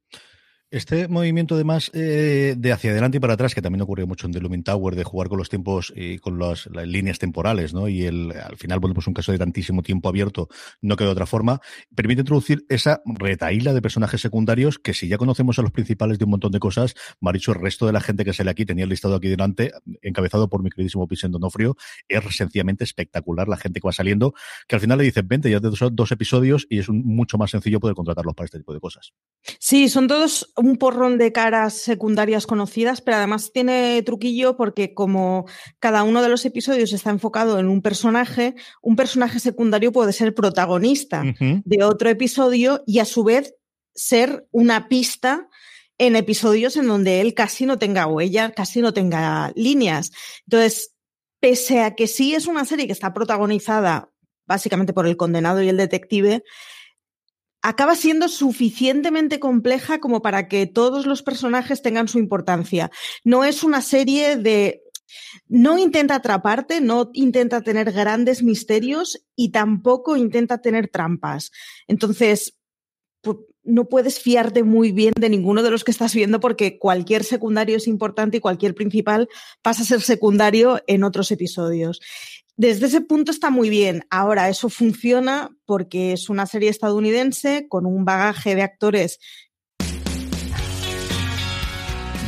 Este 0.72 1.08
movimiento, 1.08 1.56
además, 1.56 1.90
eh, 1.94 2.54
de 2.56 2.72
hacia 2.72 2.92
adelante 2.92 3.16
y 3.16 3.20
para 3.20 3.34
atrás, 3.34 3.56
que 3.56 3.60
también 3.60 3.82
ocurrió 3.82 4.06
mucho 4.06 4.28
en 4.28 4.32
The 4.32 4.38
Lumin 4.38 4.62
Tower, 4.62 4.94
de 4.94 5.02
jugar 5.02 5.28
con 5.28 5.38
los 5.38 5.48
tiempos 5.48 5.92
y 5.96 6.18
con 6.18 6.38
las, 6.38 6.68
líneas 6.86 7.18
temporales, 7.18 7.74
¿no? 7.74 7.88
Y 7.88 8.04
el, 8.04 8.30
al 8.30 8.56
final, 8.56 8.78
bueno, 8.78 8.94
pues 8.94 9.08
un 9.08 9.14
caso 9.14 9.32
de 9.32 9.38
tantísimo 9.38 9.82
tiempo 9.82 10.08
abierto, 10.08 10.48
no 10.80 10.94
quedó 10.94 11.08
de 11.08 11.12
otra 11.14 11.26
forma, 11.26 11.60
permite 11.96 12.20
introducir 12.20 12.64
esa 12.68 13.02
retaíla 13.04 13.72
de 13.74 13.82
personajes 13.82 14.20
secundarios 14.20 14.78
que 14.78 14.94
si 14.94 15.08
ya 15.08 15.18
conocemos 15.18 15.58
a 15.58 15.62
los 15.62 15.72
principales 15.72 16.20
de 16.20 16.24
un 16.26 16.30
montón 16.30 16.52
de 16.52 16.60
cosas, 16.60 16.94
Maricho, 17.18 17.50
el 17.50 17.60
resto 17.60 17.86
de 17.86 17.92
la 17.92 18.00
gente 18.00 18.24
que 18.24 18.32
sale 18.32 18.52
aquí, 18.52 18.64
tenía 18.64 18.84
el 18.84 18.90
listado 18.90 19.16
aquí 19.16 19.26
delante, 19.26 19.72
encabezado 20.02 20.48
por 20.48 20.62
mi 20.62 20.70
queridísimo 20.70 21.04
Vicente 21.08 21.32
Donofrio, 21.32 21.76
es 22.08 22.22
sencillamente 22.36 22.84
espectacular 22.84 23.48
la 23.48 23.56
gente 23.56 23.80
que 23.80 23.88
va 23.88 23.92
saliendo, 23.92 24.34
que 24.68 24.76
al 24.76 24.80
final 24.80 24.98
le 24.98 25.04
dicen, 25.04 25.26
vente, 25.26 25.50
ya 25.50 25.60
te 25.60 25.66
dos, 25.66 25.80
dos 25.90 26.12
episodios 26.12 26.68
y 26.70 26.78
es 26.78 26.88
un, 26.88 27.02
mucho 27.04 27.38
más 27.38 27.50
sencillo 27.50 27.80
poder 27.80 27.96
contratarlos 27.96 28.36
para 28.36 28.44
este 28.44 28.58
tipo 28.58 28.72
de 28.72 28.78
cosas. 28.78 29.12
Sí, 29.70 29.88
son 29.88 30.08
todos 30.08 30.52
un 30.56 30.78
porrón 30.78 31.16
de 31.16 31.30
caras 31.30 31.74
secundarias 31.74 32.44
conocidas, 32.44 33.00
pero 33.00 33.18
además 33.18 33.52
tiene 33.52 34.02
truquillo 34.02 34.56
porque 34.56 34.94
como 34.94 35.46
cada 35.78 36.02
uno 36.02 36.22
de 36.22 36.28
los 36.28 36.44
episodios 36.44 36.92
está 36.92 37.10
enfocado 37.10 37.56
en 37.60 37.68
un 37.68 37.80
personaje, 37.80 38.56
un 38.82 38.96
personaje 38.96 39.38
secundario 39.38 39.92
puede 39.92 40.12
ser 40.12 40.34
protagonista 40.34 41.20
uh 41.20 41.26
-huh. 41.26 41.62
de 41.64 41.84
otro 41.84 42.10
episodio 42.10 42.82
y 42.84 42.98
a 42.98 43.04
su 43.04 43.22
vez 43.22 43.54
ser 43.94 44.44
una 44.50 44.88
pista 44.88 45.48
en 45.98 46.16
episodios 46.16 46.76
en 46.76 46.88
donde 46.88 47.20
él 47.20 47.34
casi 47.34 47.64
no 47.64 47.78
tenga 47.78 48.08
huella, 48.08 48.50
casi 48.50 48.80
no 48.80 48.92
tenga 48.92 49.52
líneas. 49.54 50.10
Entonces, 50.48 50.96
pese 51.38 51.82
a 51.82 51.94
que 51.94 52.08
sí 52.08 52.34
es 52.34 52.48
una 52.48 52.64
serie 52.64 52.88
que 52.88 52.92
está 52.92 53.14
protagonizada 53.14 54.10
básicamente 54.46 54.92
por 54.92 55.06
el 55.06 55.16
condenado 55.16 55.62
y 55.62 55.68
el 55.68 55.76
detective, 55.76 56.42
acaba 57.62 57.94
siendo 57.94 58.28
suficientemente 58.28 59.38
compleja 59.40 60.00
como 60.00 60.22
para 60.22 60.48
que 60.48 60.66
todos 60.66 61.06
los 61.06 61.22
personajes 61.22 61.82
tengan 61.82 62.08
su 62.08 62.18
importancia. 62.18 62.90
No 63.24 63.44
es 63.44 63.62
una 63.62 63.82
serie 63.82 64.36
de 64.36 64.82
no 65.48 65.78
intenta 65.78 66.16
atraparte, 66.16 66.80
no 66.80 67.10
intenta 67.14 67.62
tener 67.62 67.92
grandes 67.92 68.42
misterios 68.42 69.24
y 69.34 69.50
tampoco 69.50 70.16
intenta 70.16 70.58
tener 70.58 70.88
trampas. 70.88 71.50
Entonces, 71.88 72.54
no 73.62 73.88
puedes 73.88 74.20
fiarte 74.20 74.62
muy 74.62 74.90
bien 74.92 75.12
de 75.18 75.28
ninguno 75.28 75.62
de 75.62 75.70
los 75.70 75.84
que 75.84 75.90
estás 75.90 76.14
viendo 76.14 76.40
porque 76.40 76.78
cualquier 76.78 77.24
secundario 77.24 77.76
es 77.76 77.86
importante 77.86 78.38
y 78.38 78.40
cualquier 78.40 78.74
principal 78.74 79.28
pasa 79.62 79.82
a 79.82 79.86
ser 79.86 80.00
secundario 80.00 80.80
en 80.86 81.04
otros 81.04 81.30
episodios. 81.30 82.00
Desde 82.60 82.88
ese 82.88 83.00
punto 83.00 83.30
está 83.32 83.48
muy 83.48 83.70
bien. 83.70 84.04
Ahora, 84.10 84.50
eso 84.50 84.68
funciona 84.68 85.48
porque 85.64 86.12
es 86.12 86.28
una 86.28 86.44
serie 86.44 86.68
estadounidense 86.68 87.64
con 87.70 87.86
un 87.86 88.04
bagaje 88.04 88.54
de 88.54 88.60
actores 88.60 89.18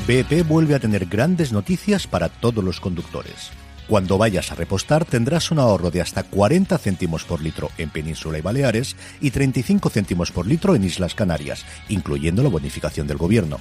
BP 0.09 0.49
vuelve 0.49 0.75
a 0.75 0.79
tener 0.81 1.05
grandes 1.05 1.53
noticias 1.53 2.07
para 2.07 2.31
todos 2.31 2.65
los 2.65 2.81
conductores. 2.81 3.51
Cuando 3.87 4.17
vayas 4.17 4.51
a 4.51 4.55
repostar 4.55 5.05
tendrás 5.05 5.51
un 5.51 5.59
ahorro 5.59 5.91
de 5.91 6.01
hasta 6.01 6.23
40 6.23 6.79
céntimos 6.79 7.25
por 7.25 7.43
litro 7.43 7.69
en 7.77 7.91
Península 7.91 8.39
y 8.39 8.41
Baleares 8.41 8.97
y 9.21 9.33
35 9.33 9.91
céntimos 9.91 10.33
por 10.33 10.47
litro 10.47 10.75
en 10.75 10.85
Islas 10.85 11.15
Canarias, 11.15 11.67
incluyendo 11.91 12.43
la 12.43 12.49
bonificación 12.49 13.07
del 13.07 13.19
gobierno. 13.19 13.61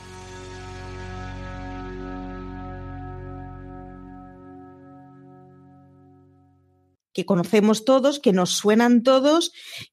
que 7.13 7.25
conocemos 7.25 7.85
todos, 7.85 8.19
que 8.19 8.33
nos 8.33 8.51
suenan 8.51 9.03
todos 9.03 9.51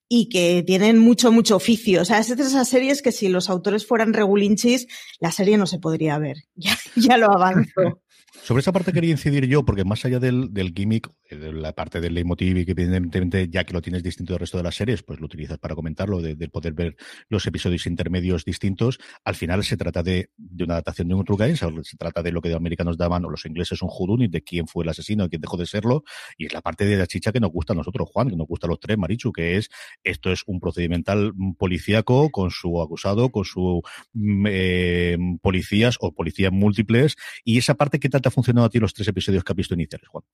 y 0.09 0.29
que 0.29 0.63
tienen 0.67 0.99
mucho, 0.99 1.33
mucho 1.33 1.57
oficio. 1.57 2.03
O 2.03 2.05
sea, 2.05 2.19
es 2.19 2.35
de 2.35 2.43
esas 2.43 2.69
series 2.69 3.03
que 3.03 3.13
si 3.13 3.29
los 3.29 3.51
autores 3.51 3.87
fueran 3.87 4.15
regulinchis, 4.15 4.87
la 5.21 5.33
serie 5.33 5.59
no 5.59 5.67
se 5.67 5.79
podría 5.79 6.19
ver. 6.19 6.37
Ya, 6.55 6.77
ya 6.97 7.17
lo 7.17 7.31
avanzo. 7.31 8.03
Sobre 8.31 8.61
esa 8.61 8.73
parte 8.73 8.93
quería 8.93 9.11
incidir 9.11 9.47
yo, 9.47 9.65
porque 9.65 9.85
más 9.85 10.05
allá 10.05 10.19
del, 10.19 10.53
del 10.53 10.73
gimmick, 10.75 11.11
eh, 11.31 11.37
de 11.37 11.53
la 11.53 11.73
parte 11.73 12.01
del 12.01 12.15
leitmotiv 12.15 12.65
que 12.65 12.73
evidentemente 12.73 13.49
ya 13.49 13.65
que 13.65 13.73
lo 13.73 13.83
tienes 13.83 14.03
distinto 14.03 14.35
del 14.35 14.41
resto 14.41 14.57
de 14.59 14.63
las 14.63 14.75
series, 14.75 15.03
pues 15.03 15.19
lo 15.19 15.27
utilizas 15.27 15.59
para 15.59 15.75
comentarlo, 15.75 16.21
de, 16.21 16.35
de 16.35 16.49
poder 16.49 16.75
ver 16.75 16.97
los 17.29 17.47
episodios 17.47 17.87
intermedios 17.87 18.45
distintos, 18.45 18.99
al 19.25 19.35
final 19.35 19.65
se 19.65 19.77
trata 19.77 20.03
de, 20.03 20.31
de 20.37 20.65
una 20.65 20.75
adaptación 20.75 21.09
de 21.09 21.15
un 21.15 21.25
True 21.25 21.57
se 21.57 21.97
trata 21.97 22.23
de 22.23 22.33
lo 22.33 22.41
que 22.41 22.49
los 22.49 22.57
americanos 22.57 22.97
daban, 22.97 23.25
o 23.25 23.31
los 23.31 23.45
ingleses 23.47 23.81
un 23.83 24.23
y 24.23 24.29
de 24.29 24.43
quién 24.43 24.67
fue 24.67 24.85
el 24.85 24.91
asesino 24.91 25.25
y 25.25 25.29
quién 25.29 25.41
dejó 25.41 25.57
de 25.57 25.67
serlo, 25.67 26.05
y 26.37 26.47
es 26.47 26.53
la 26.53 26.61
parte 26.61 26.85
de 26.85 26.97
la 26.97 27.07
chicha 27.07 27.33
que 27.33 27.41
nos 27.41 27.51
gusta 27.51 27.73
a 27.73 27.77
nosotros, 27.77 28.09
Juan, 28.13 28.29
que 28.31 28.37
nos 28.37 28.47
gusta 28.47 28.67
a 28.67 28.71
los 28.71 28.81
tres, 28.81 28.97
Marichu, 28.97 29.33
que 29.33 29.57
es, 29.57 29.69
esto 30.05 30.31
es 30.31 30.43
un 30.47 30.61
procedimental 30.61 31.33
policíaco 31.59 32.31
con 32.31 32.51
su 32.51 32.81
acusado, 32.81 33.31
con 33.31 33.45
su 33.45 33.83
mm, 34.13 34.47
eh, 34.49 35.19
policías 35.43 35.97
o 36.01 36.13
policías 36.13 36.53
múltiples, 36.53 37.17
y 37.45 37.59
esa 37.59 37.75
parte 37.75 37.99
que 37.99 38.09
trata 38.21 38.31
funcionado 38.31 38.67
a 38.67 38.71
ti 38.71 38.79
los 38.79 38.95
tres 38.95 39.09
episodios 39.09 39.45
que 39.45 39.53
has 39.53 39.57
visto 39.57 39.75
iniciales, 39.75 40.09
Juan? 40.09 40.25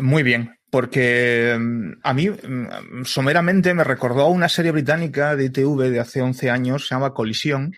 Muy 0.00 0.22
bien, 0.22 0.58
porque 0.70 1.56
mm, 1.58 1.92
a 2.02 2.14
mí 2.14 2.28
mm, 2.28 3.04
someramente 3.04 3.74
me 3.74 3.84
recordó 3.84 4.22
a 4.22 4.28
una 4.28 4.48
serie 4.48 4.72
británica 4.72 5.36
de 5.36 5.46
ITV 5.46 5.90
de 5.90 6.00
hace 6.00 6.22
11 6.22 6.50
años, 6.50 6.86
se 6.86 6.94
llama 6.94 7.14
Colisión, 7.14 7.72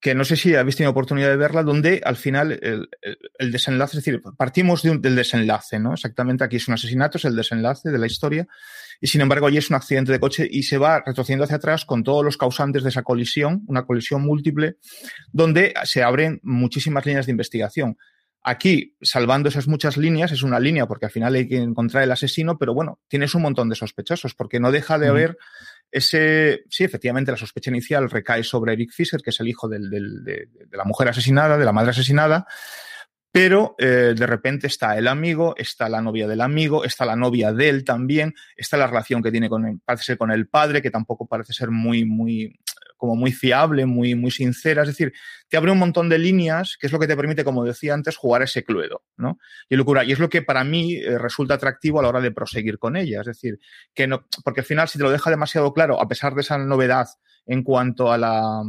que 0.00 0.14
no 0.14 0.24
sé 0.24 0.36
si 0.36 0.54
habéis 0.54 0.76
tenido 0.76 0.92
oportunidad 0.92 1.28
de 1.28 1.36
verla, 1.36 1.62
donde 1.62 2.00
al 2.04 2.16
final 2.16 2.58
el, 2.62 3.52
desenlace, 3.52 3.98
es 3.98 4.04
decir, 4.04 4.22
partimos 4.38 4.82
del 4.82 5.14
desenlace, 5.14 5.78
¿no? 5.78 5.92
Exactamente 5.92 6.42
aquí 6.42 6.56
es 6.56 6.68
un 6.68 6.74
asesinato, 6.74 7.18
es 7.18 7.26
el 7.26 7.36
desenlace 7.36 7.90
de 7.90 7.98
la 7.98 8.06
historia, 8.06 8.48
y 8.98 9.08
sin 9.08 9.20
embargo 9.20 9.46
allí 9.46 9.58
es 9.58 9.68
un 9.68 9.76
accidente 9.76 10.10
de 10.10 10.18
coche 10.18 10.48
y 10.50 10.62
se 10.62 10.78
va 10.78 11.02
retrocediendo 11.04 11.44
hacia 11.44 11.56
atrás 11.56 11.84
con 11.84 12.02
todos 12.02 12.24
los 12.24 12.38
causantes 12.38 12.82
de 12.82 12.88
esa 12.88 13.02
colisión, 13.02 13.62
una 13.66 13.84
colisión 13.84 14.22
múltiple, 14.22 14.76
donde 15.32 15.74
se 15.84 16.02
abren 16.02 16.40
muchísimas 16.42 17.04
líneas 17.04 17.26
de 17.26 17.32
investigación. 17.32 17.98
Aquí, 18.42 18.96
salvando 19.02 19.48
esas 19.48 19.68
muchas 19.68 19.96
líneas, 19.96 20.32
es 20.32 20.42
una 20.42 20.58
línea 20.58 20.86
porque 20.86 21.06
al 21.06 21.12
final 21.12 21.34
hay 21.34 21.46
que 21.46 21.58
encontrar 21.58 22.02
el 22.02 22.12
asesino, 22.12 22.56
pero 22.56 22.72
bueno, 22.72 22.98
tienes 23.08 23.34
un 23.34 23.42
montón 23.42 23.68
de 23.68 23.76
sospechosos 23.76 24.34
porque 24.34 24.60
no 24.60 24.72
deja 24.72 24.98
de 24.98 25.08
haber 25.08 25.36
ese, 25.90 26.62
sí, 26.68 26.84
efectivamente, 26.84 27.32
la 27.32 27.36
sospecha 27.36 27.70
inicial 27.70 28.08
recae 28.08 28.44
sobre 28.44 28.72
Eric 28.72 28.92
Fisher, 28.92 29.20
que 29.20 29.30
es 29.30 29.40
el 29.40 29.48
hijo 29.48 29.68
del, 29.68 29.90
del, 29.90 30.24
de, 30.24 30.48
de, 30.52 30.76
la 30.76 30.84
mujer 30.84 31.08
asesinada, 31.08 31.58
de 31.58 31.64
la 31.64 31.72
madre 31.72 31.90
asesinada, 31.90 32.46
pero 33.32 33.76
eh, 33.78 34.14
de 34.16 34.26
repente 34.26 34.66
está 34.66 34.96
el 34.98 35.06
amigo, 35.06 35.54
está 35.56 35.88
la 35.88 36.00
novia 36.00 36.26
del 36.26 36.40
amigo, 36.40 36.84
está 36.84 37.04
la 37.04 37.16
novia 37.16 37.52
de 37.52 37.68
él 37.68 37.84
también, 37.84 38.34
está 38.56 38.76
la 38.76 38.86
relación 38.86 39.22
que 39.22 39.30
tiene 39.30 39.48
con, 39.48 39.80
parece 39.84 40.04
ser 40.04 40.18
con 40.18 40.32
el 40.32 40.48
padre, 40.48 40.82
que 40.82 40.90
tampoco 40.90 41.26
parece 41.26 41.52
ser 41.52 41.70
muy, 41.70 42.04
muy, 42.04 42.58
como 43.00 43.16
muy 43.16 43.32
fiable, 43.32 43.86
muy, 43.86 44.14
muy 44.14 44.30
sincera. 44.30 44.82
Es 44.82 44.88
decir, 44.88 45.14
te 45.48 45.56
abre 45.56 45.72
un 45.72 45.78
montón 45.78 46.10
de 46.10 46.18
líneas, 46.18 46.76
que 46.78 46.86
es 46.86 46.92
lo 46.92 46.98
que 46.98 47.06
te 47.06 47.16
permite, 47.16 47.42
como 47.42 47.64
decía 47.64 47.94
antes, 47.94 48.16
jugar 48.16 48.42
ese 48.42 48.62
cluedo, 48.62 49.02
¿no? 49.16 49.38
Y 49.70 49.76
locura. 49.76 50.04
Y 50.04 50.12
es 50.12 50.18
lo 50.18 50.28
que 50.28 50.42
para 50.42 50.62
mí 50.62 50.96
eh, 50.96 51.18
resulta 51.18 51.54
atractivo 51.54 51.98
a 51.98 52.02
la 52.02 52.10
hora 52.10 52.20
de 52.20 52.30
proseguir 52.30 52.78
con 52.78 52.96
ella. 52.96 53.20
Es 53.20 53.26
decir, 53.26 53.58
que 53.94 54.06
no, 54.06 54.26
porque 54.44 54.60
al 54.60 54.66
final, 54.66 54.86
si 54.86 54.98
te 54.98 55.04
lo 55.04 55.10
deja 55.10 55.30
demasiado 55.30 55.72
claro, 55.72 55.98
a 56.00 56.06
pesar 56.06 56.34
de 56.34 56.42
esa 56.42 56.58
novedad 56.58 57.08
en 57.46 57.62
cuanto 57.62 58.12
a 58.12 58.18
la, 58.18 58.62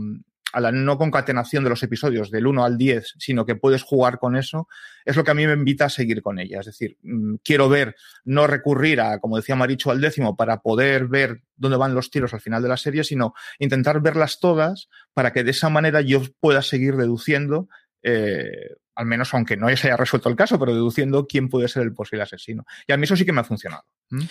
a 0.53 0.59
la 0.59 0.71
no 0.71 0.97
concatenación 0.97 1.63
de 1.63 1.69
los 1.69 1.83
episodios 1.83 2.31
del 2.31 2.47
1 2.47 2.63
al 2.63 2.77
10, 2.77 3.15
sino 3.17 3.45
que 3.45 3.55
puedes 3.55 3.83
jugar 3.83 4.19
con 4.19 4.35
eso, 4.35 4.67
es 5.05 5.15
lo 5.15 5.23
que 5.23 5.31
a 5.31 5.33
mí 5.33 5.45
me 5.45 5.53
invita 5.53 5.85
a 5.85 5.89
seguir 5.89 6.21
con 6.21 6.39
ella. 6.39 6.59
Es 6.59 6.65
decir, 6.67 6.97
mm, 7.01 7.35
quiero 7.43 7.69
ver, 7.69 7.95
no 8.23 8.47
recurrir 8.47 9.01
a, 9.01 9.19
como 9.19 9.37
decía 9.37 9.55
Maricho, 9.55 9.91
al 9.91 10.01
décimo 10.01 10.35
para 10.35 10.61
poder 10.61 11.07
ver 11.07 11.41
dónde 11.55 11.77
van 11.77 11.95
los 11.95 12.09
tiros 12.09 12.33
al 12.33 12.41
final 12.41 12.61
de 12.61 12.69
la 12.69 12.77
serie, 12.77 13.03
sino 13.03 13.33
intentar 13.59 14.01
verlas 14.01 14.39
todas 14.39 14.89
para 15.13 15.33
que 15.33 15.43
de 15.43 15.51
esa 15.51 15.69
manera 15.69 16.01
yo 16.01 16.21
pueda 16.39 16.61
seguir 16.61 16.95
deduciendo 16.95 17.69
eh, 18.03 18.75
al 18.95 19.05
menos 19.05 19.33
aunque 19.33 19.57
no 19.57 19.67
se 19.75 19.87
haya 19.87 19.97
resuelto 19.97 20.29
el 20.29 20.35
caso, 20.35 20.59
pero 20.59 20.73
deduciendo 20.73 21.25
quién 21.25 21.49
puede 21.49 21.67
ser 21.67 21.83
el 21.83 21.93
posible 21.93 22.23
asesino. 22.23 22.65
Y 22.87 22.93
a 22.93 22.97
mí 22.97 23.03
eso 23.05 23.15
sí 23.15 23.25
que 23.25 23.31
me 23.31 23.41
ha 23.41 23.45
funcionado. 23.45 23.83
¿Mm? 24.09 24.21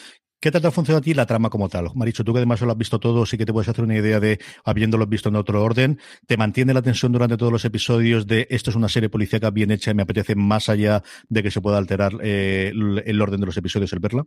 ¿Qué 0.42 0.50
tal 0.50 0.62
te 0.62 0.68
ha 0.68 0.70
funcionado 0.70 1.00
a 1.00 1.02
ti 1.02 1.12
la 1.12 1.26
trama 1.26 1.50
como 1.50 1.68
tal? 1.68 1.90
Maricho, 1.94 2.24
tú 2.24 2.32
que 2.32 2.38
además 2.38 2.62
lo 2.62 2.70
has 2.72 2.78
visto 2.78 2.98
todo, 2.98 3.26
sí 3.26 3.36
que 3.36 3.44
te 3.44 3.52
puedes 3.52 3.68
hacer 3.68 3.84
una 3.84 3.98
idea 3.98 4.20
de, 4.20 4.38
habiéndolo 4.64 5.06
visto 5.06 5.28
en 5.28 5.36
otro 5.36 5.62
orden, 5.62 6.00
¿te 6.26 6.38
mantiene 6.38 6.72
la 6.72 6.80
tensión 6.80 7.12
durante 7.12 7.36
todos 7.36 7.52
los 7.52 7.66
episodios 7.66 8.26
de 8.26 8.46
esto 8.48 8.70
es 8.70 8.76
una 8.76 8.88
serie 8.88 9.10
policíaca 9.10 9.50
bien 9.50 9.70
hecha 9.70 9.90
y 9.90 9.94
me 9.94 10.02
apetece 10.02 10.34
más 10.36 10.70
allá 10.70 11.02
de 11.28 11.42
que 11.42 11.50
se 11.50 11.60
pueda 11.60 11.76
alterar 11.76 12.12
eh, 12.22 12.72
el 12.72 13.20
orden 13.20 13.40
de 13.40 13.46
los 13.46 13.56
episodios 13.58 13.92
el 13.92 13.98
verla? 13.98 14.24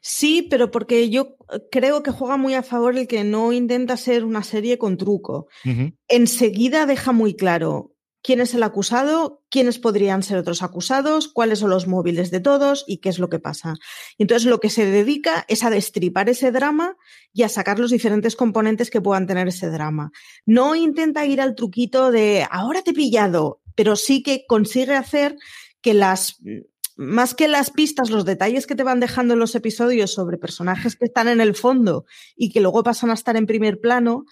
Sí, 0.00 0.46
pero 0.50 0.72
porque 0.72 1.10
yo 1.10 1.36
creo 1.70 2.02
que 2.02 2.10
juega 2.10 2.36
muy 2.36 2.54
a 2.54 2.64
favor 2.64 2.98
el 2.98 3.06
que 3.06 3.22
no 3.22 3.52
intenta 3.52 3.96
ser 3.96 4.24
una 4.24 4.42
serie 4.42 4.78
con 4.78 4.96
truco. 4.96 5.46
Uh 5.64 5.68
-huh. 5.68 5.96
Enseguida 6.08 6.86
deja 6.86 7.12
muy 7.12 7.34
claro, 7.34 7.95
quién 8.26 8.40
es 8.40 8.54
el 8.54 8.64
acusado, 8.64 9.44
quiénes 9.50 9.78
podrían 9.78 10.24
ser 10.24 10.36
otros 10.38 10.64
acusados, 10.64 11.28
cuáles 11.28 11.60
son 11.60 11.70
los 11.70 11.86
móviles 11.86 12.32
de 12.32 12.40
todos 12.40 12.84
y 12.88 12.96
qué 12.96 13.08
es 13.08 13.20
lo 13.20 13.28
que 13.28 13.38
pasa. 13.38 13.74
Y 14.18 14.24
entonces 14.24 14.50
lo 14.50 14.58
que 14.58 14.68
se 14.68 14.84
dedica 14.84 15.44
es 15.46 15.62
a 15.62 15.70
destripar 15.70 16.28
ese 16.28 16.50
drama 16.50 16.96
y 17.32 17.44
a 17.44 17.48
sacar 17.48 17.78
los 17.78 17.92
diferentes 17.92 18.34
componentes 18.34 18.90
que 18.90 19.00
puedan 19.00 19.28
tener 19.28 19.46
ese 19.46 19.70
drama. 19.70 20.10
No 20.44 20.74
intenta 20.74 21.24
ir 21.24 21.40
al 21.40 21.54
truquito 21.54 22.10
de 22.10 22.44
ahora 22.50 22.82
te 22.82 22.90
he 22.90 22.94
pillado, 22.94 23.60
pero 23.76 23.94
sí 23.94 24.24
que 24.24 24.44
consigue 24.44 24.96
hacer 24.96 25.36
que 25.80 25.94
las 25.94 26.40
más 26.96 27.34
que 27.34 27.46
las 27.46 27.70
pistas, 27.70 28.10
los 28.10 28.24
detalles 28.24 28.66
que 28.66 28.74
te 28.74 28.82
van 28.82 28.98
dejando 28.98 29.34
en 29.34 29.40
los 29.40 29.54
episodios 29.54 30.12
sobre 30.12 30.36
personajes 30.36 30.96
que 30.96 31.04
están 31.04 31.28
en 31.28 31.40
el 31.40 31.54
fondo 31.54 32.06
y 32.34 32.50
que 32.50 32.60
luego 32.60 32.82
pasan 32.82 33.10
a 33.10 33.14
estar 33.14 33.36
en 33.36 33.46
primer 33.46 33.78
plano, 33.80 34.24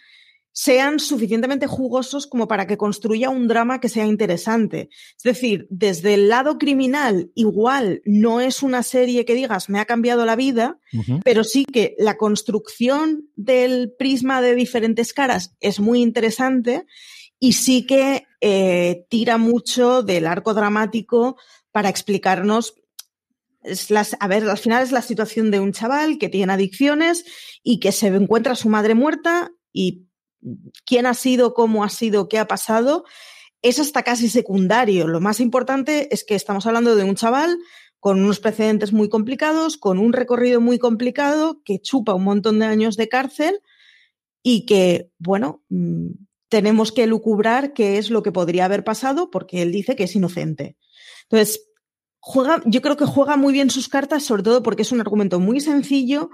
sean 0.56 1.00
suficientemente 1.00 1.66
jugosos 1.66 2.28
como 2.28 2.46
para 2.46 2.68
que 2.68 2.76
construya 2.76 3.28
un 3.28 3.49
drama 3.49 3.80
que 3.80 3.88
sea 3.88 4.06
interesante. 4.06 4.88
Es 5.16 5.23
decir, 5.25 5.66
desde 5.68 6.14
el 6.14 6.28
lado 6.28 6.58
criminal, 6.58 7.32
igual 7.34 8.02
no 8.04 8.40
es 8.40 8.62
una 8.62 8.84
serie 8.84 9.25
que 9.25 9.34
digas 9.34 9.68
me 9.68 9.80
ha 9.80 9.84
cambiado 9.84 10.25
la 10.25 10.37
vida, 10.37 10.78
uh 10.92 10.99
-huh. 10.99 11.20
pero 11.25 11.42
sí 11.42 11.64
que 11.64 11.96
la 11.99 12.16
construcción 12.16 13.28
del 13.34 13.92
prisma 13.99 14.40
de 14.40 14.54
diferentes 14.54 15.12
caras 15.12 15.56
es 15.58 15.80
muy 15.80 16.00
interesante 16.00 16.87
y 17.40 17.54
sí 17.54 17.84
que 17.84 18.28
eh, 18.40 19.06
tira 19.11 19.38
mucho 19.38 20.04
del 20.04 20.25
arco 20.25 20.54
dramático 20.54 21.37
para 21.73 21.88
explicarnos 21.88 22.75
es 23.64 23.90
las, 23.90 24.16
a 24.20 24.28
ver, 24.28 24.49
al 24.49 24.58
final 24.58 24.84
es 24.84 24.92
la 24.92 25.02
situación 25.02 25.50
de 25.50 25.58
un 25.58 25.73
chaval 25.73 26.18
que 26.18 26.28
tiene 26.28 26.52
adicciones 26.52 27.25
y 27.62 27.80
que 27.80 27.92
se 27.92 28.08
encuentra 28.08 28.52
a 28.52 28.56
su 28.56 28.68
madre 28.68 28.94
muerta 28.94 29.50
y 29.73 30.04
quién 30.85 31.07
ha 31.07 31.15
sido, 31.15 31.55
cómo 31.55 31.85
ha 31.85 31.89
sido, 31.89 32.29
qué 32.29 32.39
ha 32.39 32.47
pasado, 32.47 33.05
es 33.63 33.79
hasta 33.79 34.03
casi 34.03 34.29
secundario. 34.29 35.09
Lo 35.09 35.21
más 35.21 35.41
importante 35.41 36.13
es 36.13 36.25
que 36.25 36.35
estamos 36.35 36.67
hablando 36.67 36.97
de 36.97 37.05
un 37.05 37.15
chaval 37.15 37.59
con 37.99 38.23
unos 38.23 38.39
precedentes 38.39 38.93
muy 38.93 39.09
complicados, 39.09 39.79
con 39.79 39.99
un 39.99 40.13
recorrido 40.13 40.61
muy 40.61 40.79
complicado, 40.79 41.63
que 41.65 41.81
chupa 41.81 42.13
un 42.13 42.25
montón 42.25 42.59
de 42.59 42.67
años 42.67 42.97
de 42.99 43.09
cárcel 43.09 43.61
y 44.43 44.67
que, 44.67 45.11
bueno, 45.19 45.63
mm, 45.71 46.09
tenemos 46.51 46.93
que 46.93 47.07
lucubrar 47.07 47.73
qué 47.73 47.97
es 47.97 48.11
lo 48.11 48.23
que 48.23 48.31
podría 48.31 48.67
haber 48.67 48.85
pasado 48.85 49.31
porque 49.31 49.63
él 49.63 49.73
dice 49.73 49.97
que 49.97 50.05
es 50.05 50.15
inocente. 50.15 50.77
Entonces, 51.23 51.67
juega, 52.21 52.63
yo 52.67 52.83
creo 52.83 52.99
que 52.99 53.07
juega 53.07 53.37
muy 53.37 53.55
bien 53.55 53.71
sus 53.71 53.89
cartas, 53.89 54.23
sobre 54.23 54.43
todo 54.43 54.63
porque 54.63 54.83
es 54.83 54.93
un 54.93 55.01
argumento 55.01 55.41
muy 55.41 55.61
sencillo 55.61 56.31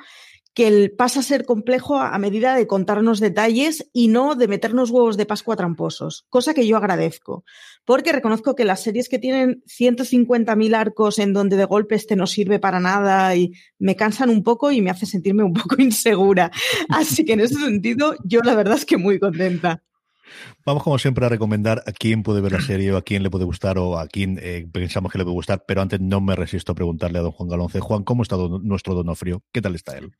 que 0.54 0.92
pasa 0.96 1.20
a 1.20 1.22
ser 1.22 1.44
complejo 1.44 1.98
a, 1.98 2.18
medida 2.18 2.54
de 2.54 2.66
contarnos 2.66 3.20
detalles 3.20 3.88
y 3.92 4.08
no 4.08 4.34
de 4.34 4.48
meternos 4.48 4.90
huevos 4.90 5.16
de 5.16 5.26
Pascua 5.26 5.56
tramposos, 5.56 6.26
cosa 6.28 6.54
que 6.54 6.66
yo 6.66 6.76
agradezco, 6.76 7.44
porque 7.84 8.12
reconozco 8.12 8.54
que 8.54 8.64
las 8.64 8.82
series 8.82 9.08
que 9.08 9.18
tienen 9.18 9.62
150.000 9.66 10.74
arcos 10.74 11.18
en 11.18 11.32
donde 11.32 11.56
de 11.56 11.64
golpe 11.64 11.94
este 11.94 12.16
no 12.16 12.26
sirve 12.26 12.58
para 12.58 12.80
nada 12.80 13.34
y 13.36 13.52
me 13.78 13.96
cansan 13.96 14.30
un 14.30 14.42
poco 14.42 14.72
y 14.72 14.82
me 14.82 14.90
hace 14.90 15.06
sentirme 15.06 15.44
un 15.44 15.52
poco 15.54 15.80
insegura. 15.80 16.50
Así 16.88 17.24
que 17.24 17.34
en 17.34 17.40
ese 17.40 17.54
sentido, 17.54 18.16
yo 18.24 18.40
la 18.40 18.54
verdad 18.54 18.76
es 18.76 18.84
que 18.84 18.96
muy 18.96 19.18
contenta. 19.18 19.82
Vamos, 20.64 20.82
como 20.82 20.98
siempre, 20.98 21.26
a 21.26 21.28
recomendar 21.28 21.82
a 21.86 21.92
quién 21.92 22.22
puede 22.22 22.40
ver 22.40 22.52
la 22.52 22.60
serie 22.60 22.92
o 22.92 22.96
a 22.96 23.02
quién 23.02 23.22
le 23.22 23.30
puede 23.30 23.44
gustar 23.44 23.78
o 23.78 23.98
a 23.98 24.06
quién 24.06 24.38
eh, 24.40 24.66
pensamos 24.70 25.10
que 25.10 25.18
le 25.18 25.24
puede 25.24 25.34
gustar, 25.34 25.64
pero 25.66 25.82
antes 25.82 26.00
no 26.00 26.20
me 26.20 26.36
resisto 26.36 26.72
a 26.72 26.74
preguntarle 26.74 27.18
a 27.18 27.22
don 27.22 27.32
Juan 27.32 27.48
Galonce. 27.48 27.80
Juan, 27.80 28.04
¿cómo 28.04 28.22
está 28.22 28.36
nuestro 28.36 28.94
Donofrio? 28.94 29.42
¿Qué 29.52 29.60
tal 29.60 29.74
está 29.74 29.96
él? 29.98 30.12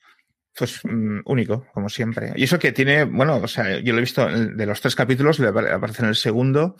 Pues 0.57 0.81
mm, 0.85 1.21
único, 1.27 1.67
como 1.73 1.89
siempre. 1.89 2.33
Y 2.37 2.45
eso 2.45 2.59
que 2.59 2.73
tiene, 2.73 3.05
bueno, 3.05 3.37
o 3.37 3.49
sea, 3.49 3.79
yo 3.81 3.93
lo 3.93 3.99
he 3.99 4.03
visto 4.03 4.27
de 4.27 4.67
los 4.67 4.81
tres 4.81 4.95
capítulos, 4.97 5.39
le 5.39 5.49
aparece 5.49 6.03
en 6.03 6.09
el 6.09 6.17
segundo, 6.17 6.77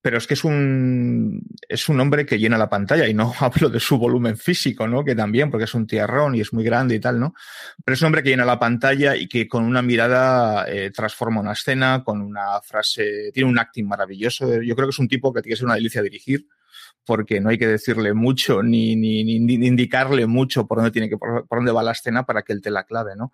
pero 0.00 0.18
es 0.18 0.26
que 0.26 0.34
es 0.34 0.44
un, 0.44 1.42
es 1.68 1.88
un 1.88 2.00
hombre 2.00 2.24
que 2.24 2.38
llena 2.38 2.56
la 2.56 2.68
pantalla 2.68 3.08
y 3.08 3.14
no 3.14 3.34
hablo 3.40 3.68
de 3.68 3.80
su 3.80 3.98
volumen 3.98 4.36
físico, 4.36 4.86
¿no? 4.86 5.04
Que 5.04 5.14
también, 5.14 5.50
porque 5.50 5.64
es 5.64 5.74
un 5.74 5.86
tierrón 5.86 6.34
y 6.34 6.40
es 6.40 6.52
muy 6.52 6.64
grande 6.64 6.94
y 6.94 7.00
tal, 7.00 7.18
¿no? 7.18 7.34
Pero 7.84 7.94
es 7.94 8.00
un 8.02 8.06
hombre 8.06 8.22
que 8.22 8.30
llena 8.30 8.44
la 8.44 8.58
pantalla 8.58 9.16
y 9.16 9.26
que 9.26 9.48
con 9.48 9.64
una 9.64 9.82
mirada 9.82 10.66
eh, 10.68 10.90
transforma 10.92 11.40
una 11.40 11.52
escena, 11.52 12.04
con 12.04 12.20
una 12.22 12.60
frase, 12.62 13.30
tiene 13.34 13.50
un 13.50 13.58
acting 13.58 13.86
maravilloso. 13.86 14.62
Yo 14.62 14.76
creo 14.76 14.88
que 14.88 14.92
es 14.92 14.98
un 14.98 15.08
tipo 15.08 15.32
que 15.32 15.42
tiene 15.42 15.54
que 15.54 15.58
ser 15.58 15.66
una 15.66 15.74
delicia 15.74 16.02
dirigir 16.02 16.46
porque 17.04 17.40
no 17.40 17.50
hay 17.50 17.58
que 17.58 17.66
decirle 17.66 18.14
mucho 18.14 18.62
ni, 18.62 18.96
ni, 18.96 19.24
ni 19.24 19.66
indicarle 19.66 20.26
mucho 20.26 20.66
por 20.66 20.78
dónde 20.78 20.90
tiene 20.90 21.08
que, 21.08 21.16
por, 21.16 21.46
dónde 21.50 21.72
va 21.72 21.82
la 21.82 21.92
escena 21.92 22.24
para 22.24 22.42
que 22.42 22.52
él 22.52 22.60
te 22.60 22.70
la 22.70 22.84
clave, 22.84 23.16
¿no? 23.16 23.32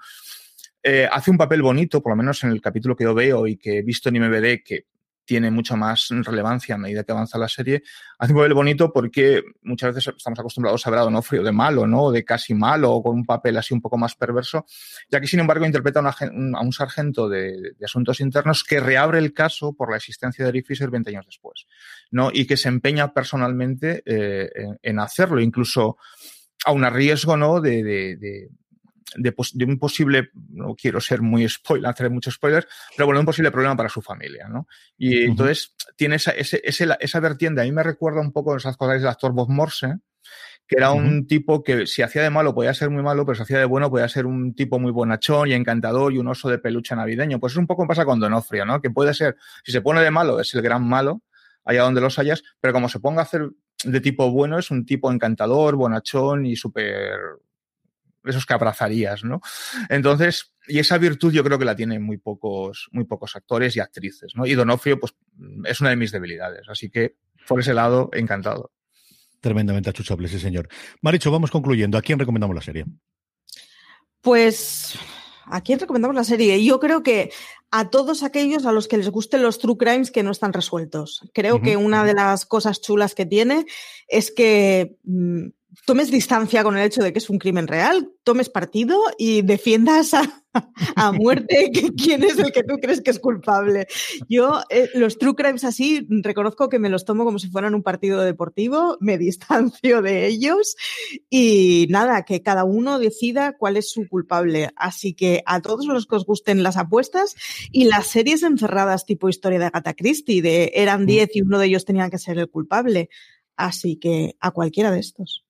Eh, 0.82 1.08
hace 1.10 1.30
un 1.30 1.38
papel 1.38 1.62
bonito, 1.62 2.02
por 2.02 2.12
lo 2.12 2.16
menos 2.16 2.44
en 2.44 2.50
el 2.50 2.60
capítulo 2.60 2.94
que 2.94 3.04
yo 3.04 3.14
veo 3.14 3.46
y 3.46 3.56
que 3.56 3.78
he 3.78 3.82
visto 3.82 4.10
en 4.10 4.16
IMBD, 4.16 4.62
que 4.62 4.84
tiene 5.24 5.50
mucha 5.50 5.76
más 5.76 6.08
relevancia 6.10 6.74
a 6.74 6.78
medida 6.78 7.04
que 7.04 7.12
avanza 7.12 7.38
la 7.38 7.48
serie, 7.48 7.82
hace 8.18 8.32
un 8.32 8.38
papel 8.38 8.54
bonito 8.54 8.92
porque 8.92 9.42
muchas 9.62 9.94
veces 9.94 10.14
estamos 10.16 10.38
acostumbrados 10.38 10.86
a 10.86 10.90
ver 10.90 10.98
a 11.00 11.02
Donofrio 11.02 11.42
de 11.42 11.52
malo, 11.52 11.86
¿no? 11.86 12.10
De 12.10 12.24
casi 12.24 12.54
malo 12.54 12.92
o 12.92 13.02
con 13.02 13.14
un 13.16 13.24
papel 13.24 13.56
así 13.56 13.74
un 13.74 13.80
poco 13.80 13.96
más 13.98 14.14
perverso, 14.14 14.66
ya 15.10 15.20
que 15.20 15.26
sin 15.26 15.40
embargo 15.40 15.66
interpreta 15.66 16.00
a 16.00 16.60
un 16.60 16.72
sargento 16.72 17.28
de, 17.28 17.74
asuntos 17.84 18.20
internos 18.20 18.64
que 18.64 18.80
reabre 18.80 19.18
el 19.18 19.32
caso 19.32 19.74
por 19.74 19.90
la 19.90 19.96
existencia 19.96 20.44
de 20.44 20.50
Eric 20.50 20.66
Fisher 20.66 20.90
20 20.90 21.10
años 21.10 21.26
después, 21.26 21.66
¿no? 22.10 22.30
Y 22.32 22.46
que 22.46 22.56
se 22.56 22.68
empeña 22.68 23.12
personalmente 23.12 24.02
eh, 24.06 24.50
en, 24.82 24.98
hacerlo, 24.98 25.40
incluso 25.40 25.98
a 26.64 26.72
un 26.72 26.84
riesgo, 26.90 27.36
¿no? 27.36 27.60
de, 27.60 27.82
de, 27.82 28.48
un 29.66 29.78
posible, 29.78 30.30
no 30.50 30.74
quiero 30.74 31.00
ser 31.00 31.22
muy 31.22 31.48
spoiler, 31.48 31.90
hacer 31.90 32.10
muchos 32.10 32.34
spoilers, 32.34 32.66
pero 32.96 33.06
bueno, 33.06 33.20
un 33.20 33.26
posible 33.26 33.50
problema 33.50 33.76
para 33.76 33.88
su 33.88 34.02
familia, 34.02 34.48
¿no? 34.48 34.66
Y 34.96 35.24
entonces 35.24 35.74
tiene 35.96 36.16
esa, 36.16 36.32
ese, 36.32 36.60
esa 36.64 37.20
vertiente, 37.20 37.60
a 37.60 37.64
mí 37.64 37.72
me 37.72 37.82
recuerda 37.82 38.20
un 38.20 38.32
poco, 38.32 38.56
esas 38.56 38.76
cosas 38.76 39.00
del 39.00 39.08
actor 39.08 39.32
Bob 39.32 39.50
Morse, 39.50 39.98
que 40.66 40.76
era 40.78 40.92
un 40.92 41.26
tipo 41.26 41.62
que 41.62 41.86
si 41.86 42.02
hacía 42.02 42.22
de 42.22 42.30
malo 42.30 42.54
podía 42.54 42.72
ser 42.72 42.88
muy 42.88 43.02
malo, 43.02 43.26
pero 43.26 43.36
si 43.36 43.42
hacía 43.42 43.58
de 43.58 43.66
bueno 43.66 43.90
podía 43.90 44.08
ser 44.08 44.24
un 44.24 44.54
tipo 44.54 44.78
muy 44.78 44.92
bonachón 44.92 45.48
y 45.48 45.52
encantador 45.52 46.12
y 46.12 46.18
un 46.18 46.28
oso 46.28 46.48
de 46.48 46.58
peluche 46.58 46.96
navideño. 46.96 47.38
Pues 47.38 47.52
es 47.52 47.58
un 47.58 47.66
poco 47.66 47.86
pasa 47.86 48.04
con 48.04 48.18
Donofrio, 48.18 48.64
¿no? 48.64 48.80
Que 48.80 48.90
puede 48.90 49.12
ser, 49.12 49.36
si 49.62 49.72
se 49.72 49.82
pone 49.82 50.00
de 50.00 50.10
malo, 50.10 50.40
es 50.40 50.54
el 50.54 50.62
gran 50.62 50.82
malo, 50.82 51.22
allá 51.64 51.82
donde 51.82 52.00
los 52.00 52.18
hayas, 52.18 52.42
pero 52.60 52.72
como 52.72 52.88
se 52.88 53.00
ponga 53.00 53.20
a 53.20 53.24
hacer 53.24 53.50
de 53.84 54.00
tipo 54.00 54.30
bueno, 54.30 54.58
es 54.58 54.70
un 54.70 54.86
tipo 54.86 55.12
encantador, 55.12 55.76
bonachón 55.76 56.46
y 56.46 56.56
súper 56.56 57.18
esos 58.24 58.46
que 58.46 58.54
abrazarías, 58.54 59.24
¿no? 59.24 59.40
Entonces, 59.88 60.54
y 60.66 60.78
esa 60.78 60.98
virtud 60.98 61.32
yo 61.32 61.44
creo 61.44 61.58
que 61.58 61.64
la 61.64 61.76
tienen 61.76 62.02
muy 62.02 62.18
pocos, 62.18 62.88
muy 62.92 63.04
pocos 63.04 63.36
actores 63.36 63.76
y 63.76 63.80
actrices, 63.80 64.32
¿no? 64.34 64.46
Y 64.46 64.54
Donofrio, 64.54 64.98
pues, 64.98 65.14
es 65.64 65.80
una 65.80 65.90
de 65.90 65.96
mis 65.96 66.12
debilidades. 66.12 66.68
Así 66.68 66.90
que, 66.90 67.16
por 67.46 67.60
ese 67.60 67.74
lado, 67.74 68.10
encantado. 68.12 68.72
Tremendamente 69.40 69.90
achuchable, 69.90 70.28
sí, 70.28 70.38
señor. 70.38 70.68
Maricho, 71.02 71.30
vamos 71.30 71.50
concluyendo. 71.50 71.98
¿A 71.98 72.02
quién 72.02 72.18
recomendamos 72.18 72.56
la 72.56 72.62
serie? 72.62 72.86
Pues, 74.22 74.98
¿a 75.44 75.60
quién 75.60 75.78
recomendamos 75.78 76.16
la 76.16 76.24
serie? 76.24 76.64
Yo 76.64 76.80
creo 76.80 77.02
que 77.02 77.30
a 77.70 77.90
todos 77.90 78.22
aquellos 78.22 78.64
a 78.64 78.72
los 78.72 78.88
que 78.88 78.96
les 78.96 79.10
gusten 79.10 79.42
los 79.42 79.58
true 79.58 79.76
crimes 79.76 80.10
que 80.10 80.22
no 80.22 80.30
están 80.30 80.52
resueltos. 80.52 81.28
Creo 81.34 81.60
que 81.60 81.76
una 81.76 82.04
de 82.04 82.14
las 82.14 82.46
cosas 82.46 82.80
chulas 82.80 83.14
que 83.14 83.26
tiene 83.26 83.66
es 84.08 84.30
que 84.30 84.96
mm, 85.02 85.48
tomes 85.86 86.10
distancia 86.10 86.62
con 86.62 86.76
el 86.76 86.84
hecho 86.84 87.02
de 87.02 87.12
que 87.12 87.18
es 87.18 87.30
un 87.30 87.38
crimen 87.38 87.66
real, 87.66 88.10
tomes 88.22 88.48
partido 88.48 88.98
y 89.18 89.42
defiendas 89.42 90.14
a, 90.14 90.44
a 90.96 91.12
muerte 91.12 91.70
quién 91.96 92.22
es 92.22 92.38
el 92.38 92.52
que 92.52 92.62
tú 92.62 92.76
crees 92.80 93.00
que 93.00 93.10
es 93.10 93.18
culpable. 93.18 93.86
Yo, 94.28 94.60
eh, 94.70 94.88
los 94.94 95.18
true 95.18 95.34
crimes 95.34 95.64
así, 95.64 96.06
reconozco 96.08 96.68
que 96.68 96.78
me 96.78 96.88
los 96.88 97.04
tomo 97.04 97.24
como 97.24 97.38
si 97.38 97.48
fueran 97.48 97.74
un 97.74 97.82
partido 97.82 98.22
deportivo, 98.22 98.96
me 99.00 99.18
distancio 99.18 100.02
de 100.02 100.26
ellos 100.26 100.76
y 101.30 101.86
nada, 101.90 102.24
que 102.24 102.42
cada 102.42 102.64
uno 102.64 102.98
decida 102.98 103.56
cuál 103.56 103.76
es 103.76 103.90
su 103.90 104.08
culpable. 104.08 104.70
Así 104.76 105.14
que 105.14 105.42
a 105.46 105.60
todos 105.60 105.86
los 105.86 106.06
que 106.06 106.16
os 106.16 106.26
gusten 106.26 106.62
las 106.62 106.76
apuestas 106.76 107.34
y 107.72 107.84
las 107.84 108.06
series 108.06 108.42
encerradas 108.42 109.06
tipo 109.06 109.28
historia 109.28 109.58
de 109.58 109.66
Agatha 109.66 109.94
Christie, 109.94 110.42
de 110.42 110.72
eran 110.74 111.06
10 111.06 111.26
mm. 111.26 111.30
y 111.34 111.42
uno 111.42 111.58
de 111.58 111.66
ellos 111.66 111.84
tenía 111.84 112.10
que 112.10 112.18
ser 112.18 112.38
el 112.38 112.48
culpable. 112.48 113.08
Así 113.56 113.96
que 113.96 114.36
a 114.40 114.50
cualquiera 114.50 114.90
de 114.90 115.00
estos. 115.00 115.43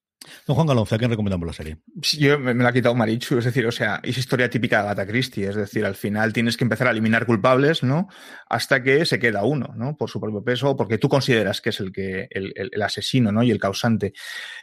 Don 0.47 0.57
Juan 0.57 0.67
Galonce, 0.67 0.95
¿a 0.95 0.99
quién 0.99 1.11
recomendamos 1.11 1.47
la 1.47 1.53
serie? 1.53 1.79
Yo 2.19 2.39
me, 2.39 2.55
la 2.55 2.69
ha 2.69 2.73
quitado 2.73 2.95
Marichu, 2.95 3.39
es 3.39 3.45
decir, 3.45 3.67
o 3.67 3.73
sea, 3.73 4.01
es 4.03 4.17
historia 4.17 4.49
típica 4.51 4.83
de 4.83 4.89
Agatha 4.89 5.07
Christie, 5.07 5.49
es 5.49 5.57
decir, 5.57 5.85
al 5.85 5.95
final 5.95 6.33
tienes 6.33 6.57
que 6.57 6.65
empezar 6.65 6.89
a 6.89 6.91
eliminar 6.91 7.27
culpables, 7.27 7.83
¿no? 7.83 8.09
Hasta 8.49 8.83
que 8.83 9.05
se 9.07 9.19
queda 9.19 9.45
uno, 9.45 9.75
¿no? 9.77 9.97
Por 9.97 10.11
su 10.11 10.21
propio 10.21 10.43
peso, 10.43 10.77
porque 10.77 10.99
tú 10.99 11.09
consideras 11.09 11.61
que 11.61 11.71
es 11.71 11.81
el 11.81 11.93
que 11.93 12.27
el, 12.31 12.53
el, 12.55 12.83
asesino, 12.83 13.33
¿no? 13.33 13.43
Y 13.43 13.51
el 13.51 13.59
causante. 13.59 14.13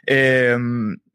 Eh, 0.06 0.56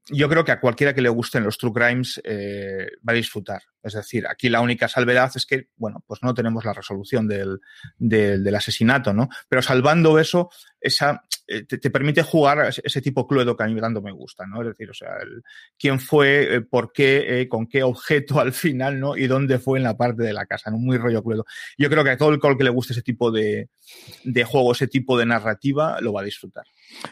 yo 0.09 0.29
creo 0.29 0.45
que 0.45 0.51
a 0.51 0.59
cualquiera 0.59 0.93
que 0.93 1.01
le 1.01 1.09
gusten 1.09 1.43
los 1.43 1.57
true 1.57 1.73
crimes 1.73 2.21
eh, 2.23 2.87
va 3.07 3.13
a 3.13 3.15
disfrutar. 3.15 3.61
Es 3.83 3.93
decir, 3.93 4.27
aquí 4.27 4.49
la 4.49 4.61
única 4.61 4.87
salvedad 4.87 5.31
es 5.35 5.45
que, 5.45 5.69
bueno, 5.77 6.03
pues 6.05 6.21
no 6.21 6.33
tenemos 6.33 6.65
la 6.65 6.73
resolución 6.73 7.27
del, 7.27 7.59
del, 7.97 8.55
asesinato, 8.55 9.13
¿no? 9.13 9.29
Pero 9.47 9.61
salvando 9.61 10.19
eso, 10.19 10.49
esa, 10.79 11.23
eh, 11.47 11.63
te, 11.63 11.89
permite 11.89 12.21
jugar 12.21 12.73
ese 12.83 13.01
tipo 13.01 13.27
cluedo 13.27 13.55
que 13.55 13.63
a 13.63 13.67
mí 13.67 13.79
tanto 13.79 14.01
me 14.01 14.11
gusta, 14.11 14.45
¿no? 14.45 14.61
Es 14.61 14.67
decir, 14.67 14.89
o 14.89 14.93
sea, 14.93 15.09
el, 15.21 15.41
quién 15.79 15.99
fue, 15.99 16.55
eh, 16.55 16.61
por 16.61 16.91
qué, 16.91 17.41
eh, 17.41 17.47
con 17.47 17.67
qué 17.67 17.83
objeto 17.83 18.39
al 18.39 18.51
final, 18.51 18.99
¿no? 18.99 19.15
Y 19.15 19.27
dónde 19.27 19.59
fue 19.59 19.77
en 19.77 19.85
la 19.85 19.95
parte 19.95 20.23
de 20.23 20.33
la 20.33 20.45
casa, 20.45 20.69
¿no? 20.69 20.77
Muy 20.77 20.97
rollo 20.97 21.23
cluedo. 21.23 21.45
Yo 21.77 21.89
creo 21.89 22.03
que 22.03 22.11
a 22.11 22.17
todo 22.17 22.31
el 22.31 22.39
col 22.39 22.57
que 22.57 22.65
le 22.65 22.69
guste 22.69 22.93
ese 22.93 23.03
tipo 23.03 23.31
de, 23.31 23.69
de 24.23 24.43
juego, 24.43 24.73
ese 24.73 24.87
tipo 24.87 25.17
de 25.17 25.25
narrativa, 25.25 26.01
lo 26.01 26.11
va 26.11 26.21
a 26.21 26.25
disfrutar. 26.25 26.65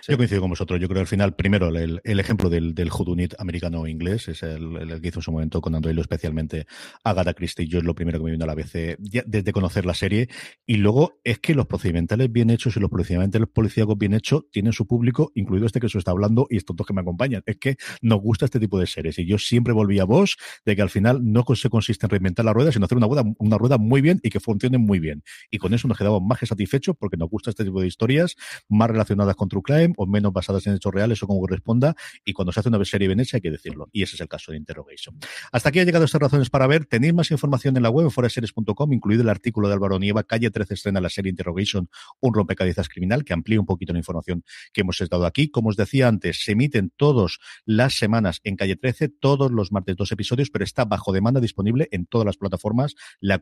Yo 0.08 0.18
coincido 0.18 0.42
con 0.42 0.50
vosotros. 0.50 0.80
Yo 0.80 0.88
creo 0.88 0.98
que 0.98 1.02
al 1.02 1.08
final, 1.08 1.36
primero, 1.36 1.68
el, 1.70 2.02
el 2.04 2.20
ejemplo 2.20 2.50
del, 2.50 2.74
del 2.74 2.90
Hudunit 2.90 3.34
americano-inglés 3.40 4.28
es 4.28 4.44
el, 4.44 5.00
que 5.02 5.10
hizo 5.10 5.20
en 5.20 5.24
su 5.24 5.32
momento 5.32 5.62
con 5.62 5.76
Android, 5.76 5.98
especialmente 6.00 6.66
Agatha 7.04 7.34
Christie. 7.34 7.68
Yo 7.68 7.80
es 7.80 7.86
lo 7.86 7.96
primero 7.96 8.20
que 8.20 8.26
me 8.26 8.32
vino 8.32 8.44
a 8.44 8.48
la 8.48 8.56
vez 8.56 8.72
desde 8.74 9.52
conocer 9.52 9.86
la 9.86 9.94
serie. 9.94 10.30
Y 10.66 10.78
luego 10.78 11.20
es 11.24 11.40
que 11.40 11.56
los 11.56 11.68
procedimentales 11.68 12.32
bien 12.32 12.50
hechos 12.50 12.78
y 12.78 12.80
los 12.80 12.90
procedimentales 12.90 13.48
policíacos 13.48 13.98
bien 13.98 14.14
hechos 14.14 14.44
tienen 14.52 14.74
su 14.74 14.88
público, 14.88 15.32
incluido 15.36 15.66
este 15.66 15.80
que 15.80 15.90
se 15.90 15.98
está 15.98 16.12
hablando 16.12 16.48
y 16.50 16.58
estos 16.58 16.76
dos 16.76 16.88
que 16.88 16.94
me 16.94 17.02
acompañan. 17.02 17.44
Es 17.46 17.58
que 17.58 17.78
nos 18.02 18.20
gusta 18.22 18.46
este 18.46 18.60
tipo 18.60 18.80
de 18.80 18.88
series. 18.88 19.20
Y 19.20 19.26
yo 19.26 19.38
siempre 19.38 19.74
volví 19.74 20.00
a 20.00 20.06
vos 20.06 20.38
de 20.66 20.76
que 20.76 20.82
al 20.82 20.90
final 20.90 21.20
no 21.22 21.44
se 21.56 21.70
consiste 21.70 22.06
en 22.06 22.10
reinventar 22.10 22.46
la 22.46 22.54
rueda, 22.54 22.72
sino 22.72 22.86
hacer 22.86 22.98
una 22.98 23.08
rueda, 23.08 23.24
una 23.38 23.58
rueda 23.58 23.78
muy 23.78 24.02
bien 24.02 24.20
y 24.24 24.30
que 24.30 24.40
funcione 24.40 24.78
muy 24.78 25.00
bien. 25.00 25.24
Y 25.52 25.58
con 25.58 25.74
eso 25.74 25.88
nos 25.88 25.98
quedamos 25.98 26.22
más 26.22 26.40
que 26.40 26.46
satisfechos 26.46 26.96
porque 26.98 27.18
nos 27.18 27.30
gusta 27.30 27.50
este 27.50 27.64
tipo 27.64 27.82
de 27.82 27.88
historias, 27.88 28.36
más 28.70 28.90
relacionadas 28.90 29.36
con 29.36 29.50
True 29.50 29.62
crime 29.66 29.94
o 29.98 30.06
menos 30.06 30.32
basadas 30.32 30.66
en 30.68 30.76
hechos 30.76 30.94
reales 30.94 31.22
o 31.24 31.28
como 31.28 31.42
corresponda. 31.42 31.96
Y 32.24 32.34
cuando 32.34 32.52
se 32.52 32.60
hace 32.60 32.70
una 32.70 32.84
serie 32.86 33.08
bien 33.08 33.20
hay 33.20 33.42
que 33.42 33.52
decirlo. 33.52 33.90
Y 33.92 34.04
ese 34.04 34.16
es 34.16 34.22
el 34.22 34.28
caso 34.28 34.52
de 34.52 34.58
Interrogation. 34.58 35.18
Hasta 35.52 35.70
aquí 35.70 35.80
ha 35.80 35.84
llegado 35.84 36.06
estas 36.06 36.22
razones 36.22 36.50
para 36.50 36.68
ver. 36.68 36.86
Tenéis 36.86 37.14
más 37.14 37.32
información 37.32 37.76
en 37.78 37.84
la 37.84 37.90
web, 37.90 38.12
en 38.16 38.30
series.com, 38.30 38.94
incluido 38.94 39.24
el 39.24 39.30
artículo 39.30 39.68
de 39.68 39.74
Álvaro 39.74 40.00
Nieva, 40.00 40.24
Calle 40.24 40.52
13 40.52 40.74
estrena 40.74 41.02
la 41.02 41.10
serie 41.10 41.30
Interrogation, 41.30 41.90
un 42.20 42.34
rompecabezas 42.34 42.90
criminal, 42.90 43.24
que 43.24 43.34
amplía 43.34 43.60
un 43.60 43.66
poquito 43.66 43.94
la 43.94 44.00
información 44.00 44.44
que 44.74 44.82
hemos 44.82 45.02
estado 45.02 45.26
aquí. 45.26 45.50
Como 45.50 45.70
os 45.70 45.76
decía 45.76 46.08
antes, 46.08 46.44
se 46.44 46.52
emiten 46.52 46.92
todas 46.96 47.40
las 47.66 47.98
semanas 47.98 48.42
en 48.44 48.56
Calle 48.56 48.76
13, 48.76 49.10
todos 49.10 49.52
los 49.52 49.72
martes 49.72 49.96
dos 49.96 50.12
episodios, 50.12 50.50
pero 50.50 50.64
está 50.64 50.86
bajo 50.86 51.12
demanda 51.12 51.40
disponible 51.40 51.88
en 51.92 52.06
todas 52.06 52.26
las 52.26 52.38
plataformas. 52.38 52.96
La, 53.20 53.40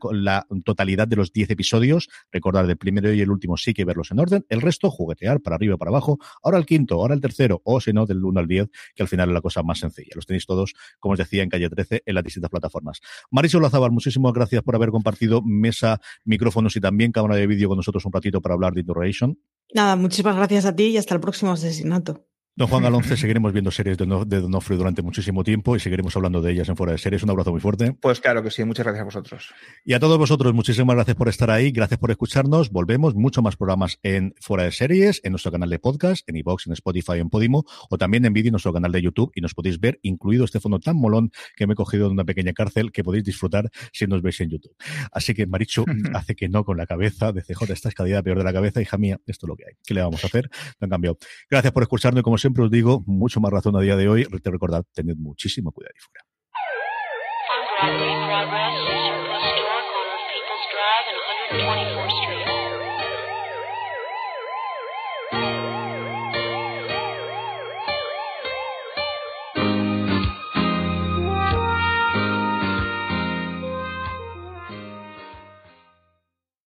totalidad 0.66 1.08
de 1.08 1.16
los 1.16 1.32
10 1.34 1.52
episodios, 1.52 2.10
recordar 2.32 2.68
del 2.68 2.78
primero 2.78 3.14
y 3.14 3.22
el 3.22 3.32
último 3.32 3.58
sí 3.58 3.74
que 3.74 3.86
verlos 3.86 4.12
en 4.12 4.20
orden, 4.20 4.46
el 4.50 4.62
resto 4.62 4.90
juguetear 4.90 5.42
para 5.42 5.56
arriba, 5.56 5.78
para 5.78 5.90
abajo, 5.90 6.13
ahora 6.42 6.58
el 6.58 6.66
quinto, 6.66 6.96
ahora 6.96 7.14
el 7.14 7.22
tercero, 7.22 7.62
o 7.64 7.80
si 7.80 7.94
no, 7.94 8.06
del 8.06 8.24
1 8.24 8.40
al 8.40 8.48
10, 8.48 8.70
que 8.96 9.04
al 9.04 9.10
final 9.10 9.30
es 9.30 9.34
la 9.34 9.42
cosa 9.42 9.64
más 9.64 9.80
sencilla. 9.80 10.12
Los 10.16 10.26
tenéis 10.26 10.46
todos, 10.46 10.74
como 11.00 11.14
os 11.14 11.20
decía, 11.20 11.44
en 11.44 11.50
Calle 11.50 11.70
13, 11.70 12.04
en 12.06 12.16
las 12.16 12.24
distintas 12.24 12.50
plataformas. 12.50 13.02
Marisol 13.32 13.62
Lazabal, 13.62 13.92
muchísimas 13.92 14.34
gracias 14.34 14.64
por 14.64 14.76
haber 14.76 14.90
compartido 14.90 15.42
mesa, 15.42 16.00
micrófonos 16.26 16.76
y 16.76 16.82
también 16.82 17.12
cámara 17.12 17.36
de 17.36 17.48
vídeo 17.48 17.68
con 17.70 17.78
nosotros 17.78 18.06
un 18.06 18.14
ratito 18.14 18.42
para 18.42 18.56
hablar 18.56 18.74
de 18.74 18.82
Interrogation. 18.82 19.38
Nada, 19.74 19.96
muchísimas 19.96 20.36
gracias 20.36 20.66
a 20.66 20.76
ti 20.76 20.88
y 20.88 20.98
hasta 20.98 21.16
el 21.16 21.22
próximo 21.22 21.52
asesinato. 21.52 22.28
Don 22.56 22.68
Juan 22.68 22.84
Galonce, 22.84 23.18
seguiremos 23.18 23.52
viendo 23.52 23.72
series 23.72 23.98
de, 23.98 24.06
Donofrio 24.06 24.78
durante 24.78 25.02
muchísimo 25.02 25.44
tiempo 25.44 25.76
y 25.76 25.80
seguiremos 25.80 26.16
hablando 26.16 26.40
de 26.40 26.52
ellas 26.52 26.70
en 26.70 26.78
Fuera 26.78 26.92
de 26.92 27.00
Series. 27.00 27.24
Un 27.24 27.32
abrazo 27.32 27.50
muy 27.50 27.60
fuerte. 27.60 27.94
Pues 27.94 28.20
claro 28.20 28.44
que 28.44 28.52
sí, 28.52 28.64
muchas 28.64 28.86
gracias 28.86 29.02
a 29.02 29.06
vosotros. 29.06 29.54
Y 29.84 29.94
a 29.94 30.00
todos 30.00 30.20
vosotros, 30.20 30.54
muchísimas 30.54 30.96
gracias 30.96 31.18
por 31.18 31.30
estar 31.30 31.50
ahí, 31.50 31.72
gracias 31.72 32.00
por 32.00 32.12
escucharnos. 32.12 32.70
Volvemos, 32.70 33.16
mucho 33.16 33.42
más 33.42 33.56
programas 33.56 33.98
en 34.04 34.36
Fuera 34.40 34.66
de 34.66 34.72
Series, 34.72 35.20
en 35.24 35.32
nuestro 35.32 35.52
canal 35.52 35.68
de 35.68 35.80
podcast, 35.80 36.30
en 36.30 36.36
iVoox, 36.36 36.68
en 36.68 36.74
Spotify, 36.74 37.14
en 37.14 37.32
Podimo, 37.32 37.66
o 37.90 37.98
también 37.98 38.24
en 38.24 38.34
vídeo 38.34 38.50
en 38.50 38.54
nuestro 38.54 38.72
canal 38.72 38.92
de 38.92 39.02
YouTube 39.02 39.32
y 39.34 39.42
nos 39.42 39.56
podéis 39.56 39.80
ver, 39.80 39.98
incluido 40.04 40.46
este 40.46 40.60
fondo 40.60 40.80
tan 40.80 40.96
molón 40.96 41.32
que 41.56 41.66
me 41.66 41.74
he 41.74 41.76
cogido 41.76 42.06
de 42.06 42.14
una 42.14 42.24
pequeña 42.24 42.54
cárcel 42.54 42.92
que 42.92 43.04
podéis 43.04 43.24
disfrutar 43.24 43.72
si 43.92 44.06
nos 44.06 44.22
veis 44.22 44.40
en 44.42 44.52
YouTube. 44.52 44.76
Así 45.12 45.34
que 45.34 45.48
Marichu 45.48 45.86
hace 46.14 46.36
que 46.36 46.50
no 46.50 46.64
con 46.64 46.78
la 46.78 46.86
cabeza 46.86 47.32
de 47.32 47.42
CJ, 47.42 47.74
esta 47.74 47.90
escalera 47.90 48.22
peor 48.22 48.38
de 48.38 48.44
la 48.44 48.54
cabeza, 48.54 48.80
hija 48.80 49.00
mía, 49.00 49.20
esto 49.26 49.48
es 49.48 49.50
lo 49.50 49.56
que 49.56 49.64
hay. 49.66 49.74
¿Qué 49.84 49.96
le 49.96 50.04
vamos 50.04 50.24
a 50.24 50.28
hacer? 50.28 50.52
No 50.80 50.86
han 50.86 50.92
cambiado. 50.92 51.18
Gracias 51.50 51.74
por 51.74 51.82
escucharnos 51.82 52.20
y 52.20 52.24
como 52.24 52.43
siempre 52.44 52.66
os 52.66 52.70
digo, 52.70 53.04
mucho 53.08 53.40
más 53.40 53.52
razón 53.52 53.78
a 53.78 53.80
día 53.80 53.96
de 53.96 54.10
hoy. 54.10 54.26
Te 54.26 54.52
recordad, 54.52 54.84
tened 54.94 55.16
muchísimo 55.18 55.72
cuidado 55.72 55.94
ahí 55.96 56.02
fuera. 56.04 56.24